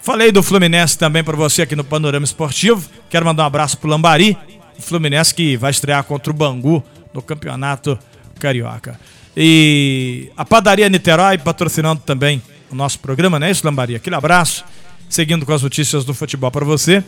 Falei 0.00 0.30
do 0.30 0.42
Fluminense 0.42 0.96
também 0.96 1.24
para 1.24 1.36
você 1.36 1.62
aqui 1.62 1.74
no 1.74 1.84
Panorama 1.84 2.24
Esportivo. 2.24 2.88
Quero 3.10 3.26
mandar 3.26 3.42
um 3.42 3.46
abraço 3.46 3.76
pro 3.76 3.90
Lambari, 3.90 4.38
o 4.78 4.82
Fluminense 4.82 5.34
que 5.34 5.56
vai 5.56 5.70
estrear 5.70 6.04
contra 6.04 6.30
o 6.30 6.34
Bangu 6.34 6.82
no 7.12 7.20
Campeonato 7.20 7.98
Carioca. 8.38 8.98
E 9.36 10.30
a 10.36 10.44
Padaria 10.44 10.88
Niterói 10.88 11.38
patrocinando 11.38 12.00
também 12.00 12.40
o 12.70 12.74
nosso 12.74 12.98
programa, 13.00 13.38
né? 13.38 13.50
Isso, 13.50 13.66
Lambari? 13.66 13.94
Aquele 13.94 14.16
abraço. 14.16 14.64
Seguindo 15.08 15.44
com 15.44 15.52
as 15.52 15.62
notícias 15.62 16.04
do 16.04 16.14
futebol 16.14 16.50
para 16.50 16.64
você. 16.64 17.04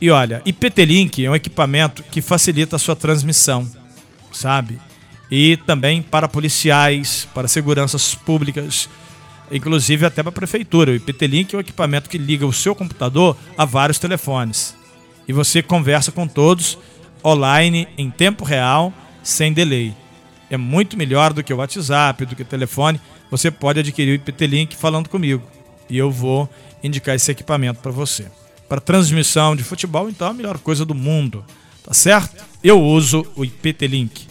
E 0.00 0.10
olha, 0.10 0.42
IPT-Link 0.44 1.24
é 1.24 1.30
um 1.30 1.34
equipamento 1.34 2.02
que 2.04 2.20
facilita 2.20 2.76
a 2.76 2.78
sua 2.78 2.94
transmissão, 2.94 3.68
sabe? 4.32 4.78
E 5.30 5.56
também 5.58 6.02
para 6.02 6.28
policiais, 6.28 7.26
para 7.34 7.48
seguranças 7.48 8.14
públicas 8.14 8.88
inclusive 9.50 10.06
até 10.06 10.22
para 10.22 10.30
a 10.30 10.32
prefeitura. 10.32 10.92
O 10.92 10.94
IPT-Link 10.94 11.54
é 11.54 11.58
um 11.58 11.60
equipamento 11.60 12.10
que 12.10 12.18
liga 12.18 12.46
o 12.46 12.52
seu 12.52 12.74
computador 12.74 13.36
a 13.56 13.64
vários 13.64 13.98
telefones. 13.98 14.74
E 15.28 15.32
você 15.32 15.62
conversa 15.62 16.12
com 16.12 16.26
todos 16.26 16.78
online, 17.24 17.88
em 17.98 18.10
tempo 18.10 18.44
real, 18.44 18.92
sem 19.22 19.52
delay. 19.52 19.94
É 20.48 20.56
muito 20.56 20.96
melhor 20.96 21.32
do 21.32 21.42
que 21.42 21.52
o 21.52 21.56
WhatsApp, 21.56 22.24
do 22.24 22.36
que 22.36 22.42
o 22.42 22.46
telefone. 22.46 23.00
Você 23.30 23.50
pode 23.50 23.80
adquirir 23.80 24.12
o 24.12 24.14
IPT-Link 24.14 24.76
falando 24.76 25.08
comigo. 25.08 25.42
E 25.90 25.98
eu 25.98 26.10
vou 26.10 26.48
indicar 26.82 27.14
esse 27.14 27.30
equipamento 27.30 27.80
para 27.80 27.90
você. 27.90 28.26
Para 28.68 28.80
transmissão 28.80 29.54
de 29.54 29.62
futebol, 29.62 30.08
então, 30.08 30.28
é 30.28 30.30
a 30.30 30.34
melhor 30.34 30.58
coisa 30.58 30.84
do 30.84 30.94
mundo. 30.94 31.44
Tá 31.84 31.94
certo? 31.94 32.44
Eu 32.62 32.82
uso 32.82 33.26
o 33.36 33.44
IPT-Link. 33.44 34.26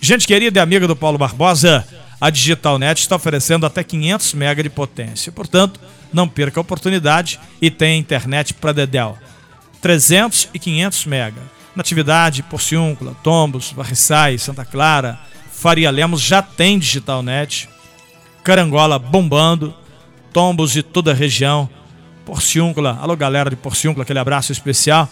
Gente 0.00 0.26
querida 0.26 0.58
e 0.58 0.62
amiga 0.62 0.88
do 0.88 0.96
Paulo 0.96 1.18
Barbosa, 1.18 1.86
a 2.20 2.30
DigitalNet 2.30 3.00
está 3.00 3.16
oferecendo 3.16 3.66
até 3.66 3.84
500 3.84 4.34
MB 4.34 4.62
de 4.62 4.70
potência. 4.70 5.30
Portanto, 5.30 5.80
não 6.12 6.26
perca 6.26 6.58
a 6.58 6.62
oportunidade 6.62 7.38
e 7.60 7.70
tenha 7.70 7.98
internet 7.98 8.54
para 8.54 8.72
Dedel. 8.72 9.18
300 9.82 10.48
e 10.54 10.58
500 10.58 11.06
MB. 11.06 11.34
Natividade, 11.76 12.42
Porciúncula, 12.42 13.14
Tombos, 13.22 13.72
Barriçais, 13.72 14.42
Santa 14.42 14.64
Clara, 14.64 15.18
Faria 15.52 15.90
Lemos 15.90 16.22
já 16.22 16.40
tem 16.40 16.78
DigitalNet. 16.78 17.68
Carangola 18.42 18.98
bombando, 18.98 19.74
Tombos 20.32 20.76
e 20.76 20.82
toda 20.82 21.10
a 21.10 21.14
região 21.14 21.68
Porciúncula. 22.24 22.98
Alô, 23.00 23.16
galera 23.16 23.50
de 23.50 23.56
Porciúncula, 23.56 24.02
aquele 24.02 24.18
abraço 24.18 24.52
especial. 24.52 25.08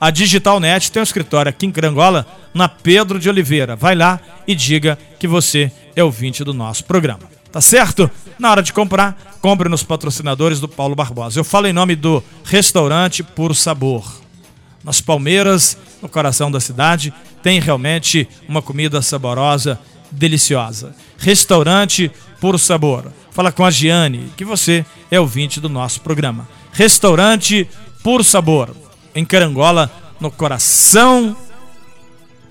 A 0.00 0.10
Digitalnet 0.10 0.90
tem 0.90 1.00
um 1.00 1.02
escritório 1.02 1.50
aqui 1.50 1.66
em 1.66 1.70
Carangola, 1.70 2.26
na 2.52 2.68
Pedro 2.68 3.18
de 3.18 3.28
Oliveira. 3.28 3.76
Vai 3.76 3.94
lá 3.94 4.20
e 4.46 4.54
diga 4.54 4.98
que 5.18 5.28
você 5.28 5.70
é 5.94 6.02
ouvinte 6.02 6.42
do 6.42 6.52
nosso 6.52 6.84
programa. 6.84 7.30
Tá 7.52 7.60
certo? 7.60 8.10
Na 8.38 8.50
hora 8.50 8.62
de 8.62 8.72
comprar, 8.72 9.36
compre 9.40 9.68
nos 9.68 9.82
patrocinadores 9.82 10.58
do 10.58 10.66
Paulo 10.66 10.94
Barbosa. 10.94 11.38
Eu 11.38 11.44
falo 11.44 11.66
em 11.66 11.72
nome 11.72 11.94
do 11.94 12.24
Restaurante 12.44 13.22
Puro 13.22 13.54
Sabor. 13.54 14.20
Nas 14.82 15.00
Palmeiras, 15.00 15.76
no 16.00 16.08
coração 16.08 16.50
da 16.50 16.58
cidade, 16.58 17.12
tem 17.42 17.60
realmente 17.60 18.26
uma 18.48 18.62
comida 18.62 19.02
saborosa, 19.02 19.78
deliciosa. 20.10 20.94
Restaurante 21.18 22.10
Puro 22.42 22.58
Sabor. 22.58 23.04
Fala 23.30 23.52
com 23.52 23.64
a 23.64 23.70
Giane, 23.70 24.32
que 24.36 24.44
você 24.44 24.84
é 25.12 25.20
ouvinte 25.20 25.60
do 25.60 25.68
nosso 25.68 26.00
programa. 26.00 26.48
Restaurante 26.72 27.68
Puro 28.02 28.24
Sabor 28.24 28.74
em 29.14 29.24
Carangola, 29.24 29.88
no 30.18 30.28
coração 30.28 31.36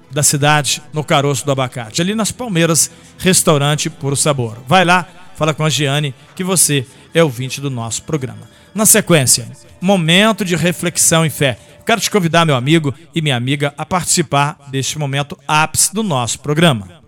da 0.10 0.24
cidade, 0.24 0.82
no 0.94 1.04
caroço 1.04 1.46
do 1.46 1.52
abacate. 1.52 2.02
Ali 2.02 2.16
nas 2.16 2.32
Palmeiras, 2.32 2.90
restaurante 3.18 3.90
Puro 3.90 4.16
Sabor. 4.16 4.60
Vai 4.66 4.86
lá, 4.86 5.06
fala 5.36 5.54
com 5.54 5.66
a 5.66 5.70
Giane, 5.70 6.16
que 6.38 6.44
você 6.44 6.88
é 7.14 7.22
ouvinte 7.22 7.60
do 7.60 7.70
nosso 7.70 8.04
programa. 8.04 8.50
Na 8.74 8.86
sequência, 8.86 9.52
momento 9.82 10.46
de 10.46 10.56
reflexão 10.56 11.26
e 11.26 11.30
fé. 11.30 11.60
Quero 11.86 12.00
te 12.00 12.10
convidar, 12.10 12.46
meu 12.46 12.56
amigo 12.56 12.94
e 13.14 13.22
minha 13.22 13.36
amiga, 13.36 13.74
a 13.78 13.86
participar 13.86 14.58
deste 14.70 14.98
momento 14.98 15.38
ápice 15.46 15.94
do 15.94 16.02
nosso 16.02 16.40
programa. 16.40 17.02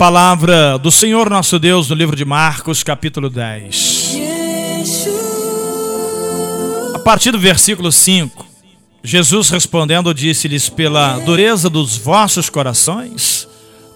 Palavra 0.00 0.78
do 0.78 0.90
Senhor 0.90 1.28
nosso 1.28 1.58
Deus 1.58 1.90
no 1.90 1.94
livro 1.94 2.16
de 2.16 2.24
Marcos, 2.24 2.82
capítulo 2.82 3.28
10. 3.28 4.16
A 6.94 6.98
partir 7.00 7.32
do 7.32 7.38
versículo 7.38 7.92
5, 7.92 8.46
Jesus 9.04 9.50
respondendo 9.50 10.14
disse-lhes: 10.14 10.70
Pela 10.70 11.18
dureza 11.18 11.68
dos 11.68 11.98
vossos 11.98 12.48
corações, 12.48 13.46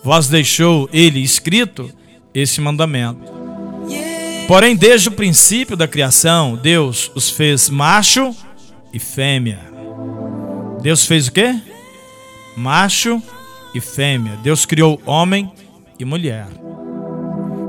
vós 0.05 0.29
deixou 0.29 0.91
ele 0.93 1.21
escrito 1.21 1.91
esse 2.35 2.61
mandamento. 2.61 3.33
Porém, 4.47 4.77
desde 4.77 5.09
o 5.09 5.13
princípio 5.13 5.75
da 5.75 5.89
criação, 5.89 6.55
Deus 6.55 7.11
os 7.15 7.31
fez 7.31 7.71
macho 7.71 8.37
e 8.93 8.99
fêmea. 8.99 9.61
Deus 10.83 11.07
fez 11.07 11.29
o 11.29 11.33
quê? 11.33 11.59
Macho 12.55 13.23
e 13.75 13.81
fêmea. 13.81 14.39
Deus 14.43 14.67
criou 14.67 15.01
homem 15.07 15.51
e 15.59 15.64
mulher. 16.03 16.47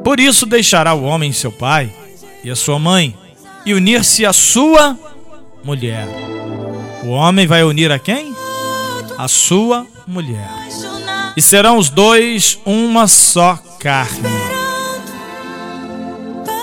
Por 0.06 0.22
isso 0.22 0.46
deixará 0.46 0.94
o 0.94 1.04
homem 1.04 1.34
seu 1.34 1.52
pai 1.52 1.92
e 2.46 2.50
a 2.50 2.56
sua 2.56 2.80
mãe 2.80 3.14
e 3.66 3.74
unir-se 3.74 4.26
à 4.26 4.32
sua 4.32 4.98
mulher. 5.66 6.08
O 7.04 7.10
homem 7.10 7.46
vai 7.46 7.64
unir 7.64 7.92
a 7.92 8.00
quem? 8.00 8.34
A 9.18 9.28
sua 9.28 9.86
mulher. 10.08 10.50
E 11.36 11.42
serão 11.42 11.78
os 11.78 11.90
dois 11.90 12.58
uma 12.66 13.08
só 13.08 13.60
carne. 13.80 14.30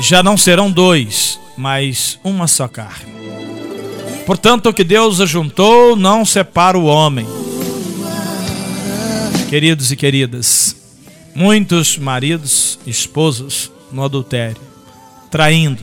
Já 0.00 0.22
não 0.22 0.36
serão 0.36 0.70
dois, 0.70 1.38
mas 1.56 2.18
uma 2.24 2.48
só 2.48 2.66
carne. 2.66 3.12
Portanto, 4.24 4.68
o 4.68 4.72
que 4.72 4.84
Deus 4.84 5.20
ajuntou 5.20 5.96
não 5.96 6.24
separa 6.24 6.78
o 6.78 6.84
homem. 6.84 7.26
Queridos 9.50 9.92
e 9.92 9.96
queridas, 9.96 10.81
Muitos 11.34 11.96
maridos, 11.96 12.78
esposos 12.86 13.70
no 13.90 14.04
adultério, 14.04 14.60
traindo. 15.30 15.82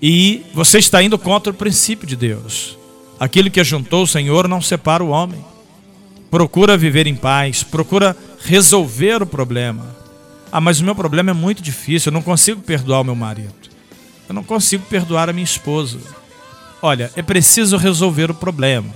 E 0.00 0.44
você 0.54 0.78
está 0.78 1.02
indo 1.02 1.18
contra 1.18 1.52
o 1.52 1.56
princípio 1.56 2.06
de 2.06 2.14
Deus. 2.14 2.78
Aquilo 3.18 3.50
que 3.50 3.60
ajuntou 3.60 4.04
o 4.04 4.06
Senhor 4.06 4.46
não 4.46 4.62
separa 4.62 5.02
o 5.02 5.08
homem. 5.08 5.44
Procura 6.30 6.78
viver 6.78 7.08
em 7.08 7.14
paz, 7.14 7.64
procura 7.64 8.16
resolver 8.44 9.22
o 9.22 9.26
problema. 9.26 9.96
Ah, 10.52 10.60
mas 10.60 10.80
o 10.80 10.84
meu 10.84 10.94
problema 10.94 11.30
é 11.30 11.34
muito 11.34 11.60
difícil, 11.60 12.10
eu 12.10 12.14
não 12.14 12.22
consigo 12.22 12.62
perdoar 12.62 13.00
o 13.00 13.04
meu 13.04 13.16
marido. 13.16 13.52
Eu 14.28 14.34
não 14.34 14.44
consigo 14.44 14.84
perdoar 14.86 15.28
a 15.28 15.32
minha 15.32 15.44
esposa. 15.44 15.98
Olha, 16.80 17.10
é 17.16 17.20
preciso 17.20 17.76
resolver 17.76 18.30
o 18.30 18.34
problema. 18.34 18.94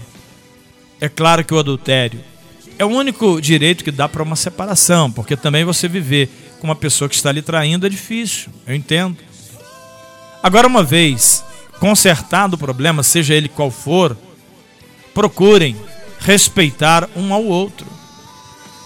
É 1.01 1.09
claro 1.09 1.45
que 1.45 1.53
o 1.53 1.59
adultério 1.59 2.21
é 2.79 2.85
o 2.85 2.89
único 2.89 3.41
direito 3.41 3.85
que 3.85 3.91
dá 3.91 4.09
para 4.09 4.23
uma 4.23 4.37
separação, 4.37 5.11
porque 5.11 5.37
também 5.37 5.65
você 5.65 5.89
viver 5.89 6.29
com 6.61 6.67
uma 6.67 6.75
pessoa 6.75 7.09
que 7.09 7.15
está 7.15 7.31
lhe 7.31 7.43
traindo 7.43 7.87
é 7.87 7.89
difícil, 7.89 8.51
eu 8.67 8.75
entendo. 8.75 9.19
Agora, 10.43 10.67
uma 10.67 10.83
vez 10.83 11.45
consertado 11.79 12.57
o 12.57 12.59
problema, 12.59 13.03
seja 13.03 13.35
ele 13.35 13.49
qual 13.49 13.71
for, 13.71 14.17
procurem 15.13 15.77
respeitar 16.21 17.09
um 17.15 17.33
ao 17.33 17.45
outro. 17.45 17.87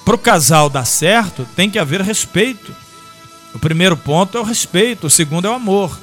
Para 0.05 0.15
o 0.15 0.19
casal 0.19 0.71
dar 0.71 0.85
certo, 0.85 1.47
tem 1.55 1.71
que 1.71 1.79
haver 1.79 2.01
respeito. 2.01 2.75
O 3.55 3.59
primeiro 3.59 3.97
ponto 3.97 4.37
é 4.37 4.41
o 4.41 4.45
respeito, 4.45 5.07
o 5.07 5.11
segundo 5.11 5.47
é 5.47 5.51
o 5.51 5.55
amor. 5.55 5.99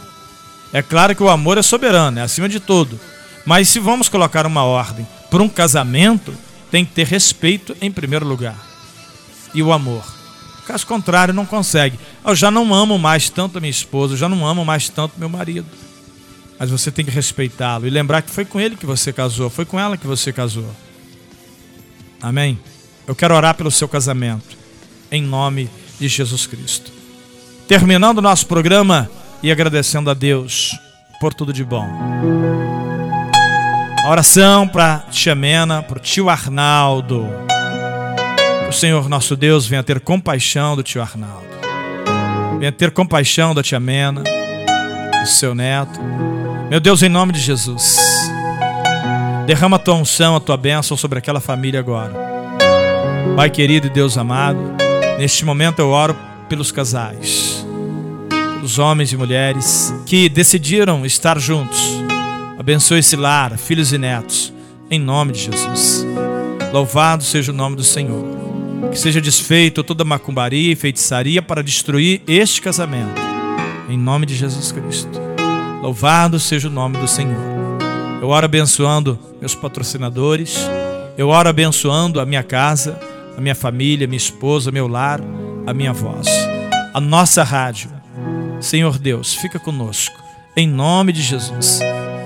É 0.71 0.82
claro 0.82 1.15
que 1.15 1.24
o 1.24 1.30
amor 1.30 1.58
é 1.58 1.62
soberano, 1.62 2.19
é 2.19 2.21
acima 2.21 2.50
de 2.50 2.60
tudo. 2.60 3.00
Mas 3.45 3.69
se 3.69 3.80
vamos 3.80 4.10
colocar 4.10 4.45
uma 4.45 4.63
ordem 4.63 5.08
para 5.30 5.43
um 5.43 5.50
casamento, 5.50 6.34
tem 6.71 6.86
que 6.86 6.93
ter 6.93 7.06
respeito 7.06 7.75
em 7.82 7.91
primeiro 7.91 8.25
lugar. 8.25 8.56
E 9.54 9.62
o 9.63 9.71
amor. 9.71 10.04
Caso 10.65 10.86
contrário, 10.88 11.34
não 11.34 11.45
consegue. 11.45 11.99
Eu 12.25 12.36
já 12.36 12.49
não 12.49 12.73
amo 12.73 12.97
mais 12.97 13.30
tanto 13.30 13.58
a 13.58 13.62
minha 13.62 13.71
esposa, 13.71 14.13
eu 14.13 14.17
já 14.17 14.28
não 14.28 14.45
amo 14.45 14.65
mais 14.65 14.89
tanto 14.89 15.19
meu 15.19 15.30
marido. 15.30 15.67
Mas 16.58 16.69
você 16.69 16.91
tem 16.91 17.06
que 17.06 17.12
respeitá-lo 17.12 17.86
e 17.86 17.89
lembrar 17.89 18.21
que 18.21 18.32
foi 18.32 18.45
com 18.45 18.60
ele 18.60 18.75
que 18.75 18.86
você 18.86 19.12
casou, 19.13 19.49
foi 19.49 19.65
com 19.65 19.80
ela 19.80 19.97
que 19.97 20.08
você 20.08 20.32
casou. 20.34 20.69
Amém? 22.21 22.58
Eu 23.06 23.15
quero 23.15 23.36
orar 23.36 23.56
pelo 23.56 23.69
seu 23.69 23.88
casamento, 23.88 24.58
em 25.12 25.21
nome 25.21 25.69
de 25.99 26.08
Jesus 26.08 26.47
Cristo. 26.47 26.91
Terminando 27.67 28.17
o 28.19 28.21
nosso 28.21 28.47
programa 28.47 29.10
e 29.43 29.51
agradecendo 29.51 30.10
a 30.10 30.13
Deus 30.13 30.71
por 31.19 31.34
tudo 31.34 31.54
de 31.54 31.63
bom. 31.63 31.88
A 34.05 34.09
oração 34.11 34.67
para 34.67 34.99
tia 35.09 35.33
Mena, 35.33 35.81
para 35.81 35.97
o 35.97 35.99
tio 35.99 36.29
Arnaldo. 36.29 37.27
O 38.69 38.71
Senhor 38.71 39.09
nosso 39.09 39.35
Deus 39.35 39.65
venha 39.65 39.81
ter 39.81 39.99
compaixão 39.99 40.75
do 40.75 40.83
tio 40.83 41.01
Arnaldo. 41.01 41.47
Venha 42.59 42.71
ter 42.71 42.91
compaixão 42.91 43.55
da 43.55 43.63
tia 43.63 43.79
Mena, 43.79 44.21
do 44.21 45.27
seu 45.27 45.55
neto. 45.55 45.99
Meu 46.69 46.79
Deus, 46.79 47.01
em 47.01 47.09
nome 47.09 47.33
de 47.33 47.39
Jesus. 47.39 47.97
Derrama 49.47 49.77
a 49.77 49.79
tua 49.79 49.95
unção, 49.95 50.35
a 50.35 50.39
tua 50.39 50.55
bênção 50.55 50.95
sobre 50.95 51.17
aquela 51.17 51.39
família 51.39 51.79
agora. 51.79 52.13
Pai 53.35 53.49
querido 53.49 53.87
e 53.87 53.89
Deus 53.89 54.19
amado, 54.19 54.59
neste 55.17 55.43
momento 55.43 55.79
eu 55.79 55.89
oro 55.89 56.15
pelos 56.47 56.71
casais, 56.71 57.65
pelos 58.29 58.77
homens 58.77 59.11
e 59.11 59.17
mulheres 59.17 59.91
que 60.05 60.29
decidiram 60.29 61.07
estar 61.07 61.39
juntos 61.39 62.05
Abençoe 62.65 62.97
esse 62.97 63.15
lar, 63.15 63.56
filhos 63.60 63.93
e 63.93 63.97
netos, 63.99 64.51
em 64.89 64.99
nome 64.99 65.34
de 65.34 65.39
Jesus. 65.39 66.04
Louvado 66.73 67.23
seja 67.23 67.51
o 67.51 67.56
nome 67.56 67.75
do 67.75 67.84
Senhor. 67.84 68.25
Que 68.91 68.97
seja 68.97 69.21
desfeito 69.21 69.84
toda 69.84 70.04
macumbaria 70.04 70.73
e 70.73 70.75
feitiçaria 70.75 71.43
para 71.43 71.62
destruir 71.62 72.23
este 72.28 72.63
casamento, 72.63 73.21
em 73.88 73.95
nome 73.95 74.25
de 74.25 74.36
Jesus 74.36 74.71
Cristo. 74.71 75.21
Louvado 75.80 76.39
seja 76.39 76.67
o 76.67 76.71
nome 76.71 76.97
do 76.97 77.08
Senhor. 77.08 77.38
Eu 78.19 78.30
oro 78.30 78.45
abençoando 78.45 79.19
meus 79.39 79.54
patrocinadores, 79.54 80.58
eu 81.19 81.30
oro 81.30 81.47
abençoando 81.47 82.19
a 82.19 82.25
minha 82.25 82.41
casa, 82.41 82.99
a 83.38 83.41
minha 83.41 83.54
família, 83.54 84.08
minha 84.08 84.17
esposa, 84.17 84.71
meu 84.71 84.88
lar, 84.88 85.21
a 85.67 85.71
minha 85.71 85.93
voz, 85.93 86.28
a 86.95 86.99
nossa 86.99 87.43
rádio. 87.43 87.91
Senhor 88.60 88.97
Deus, 88.97 89.36
fica 89.36 89.60
conosco, 89.60 90.15
em 90.58 90.67
nome 90.67 91.13
de 91.13 91.21
Jesus. 91.21 91.80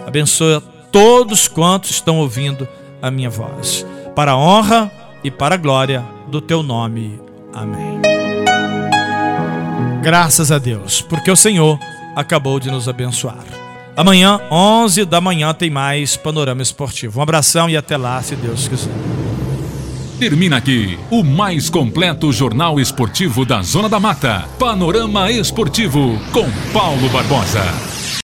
Abençoa 0.10 0.60
todos 0.92 1.48
quantos 1.48 1.92
estão 1.92 2.18
ouvindo 2.18 2.68
a 3.00 3.12
minha 3.12 3.30
voz, 3.30 3.86
para 4.16 4.32
a 4.32 4.38
honra 4.38 4.92
e 5.24 5.30
para 5.30 5.54
a 5.54 5.58
glória 5.58 6.04
do 6.28 6.42
teu 6.42 6.64
nome. 6.64 7.22
Amém. 7.54 8.02
Graças 10.02 10.52
a 10.52 10.58
Deus, 10.58 11.00
porque 11.00 11.30
o 11.30 11.36
Senhor 11.36 11.78
acabou 12.16 12.60
de 12.60 12.72
nos 12.72 12.90
abençoar. 12.90 13.46
Amanhã, 13.96 14.42
11 14.50 15.06
da 15.06 15.22
manhã, 15.22 15.54
tem 15.54 15.70
mais 15.70 16.18
Panorama 16.18 16.64
Esportivo. 16.64 17.20
Um 17.20 17.22
abração 17.22 17.70
e 17.70 17.78
até 17.78 17.96
lá, 17.96 18.20
se 18.24 18.36
Deus 18.36 18.68
quiser. 18.68 18.92
Termina 20.18 20.58
aqui 20.58 20.98
o 21.12 21.24
mais 21.24 21.70
completo 21.70 22.34
jornal 22.34 22.80
esportivo 22.80 23.46
da 23.46 23.62
Zona 23.62 23.88
da 23.88 24.00
Mata. 24.00 24.46
Panorama 24.58 25.32
Esportivo 25.32 26.20
com 26.34 26.50
Paulo 26.74 27.08
Barbosa. 27.10 27.99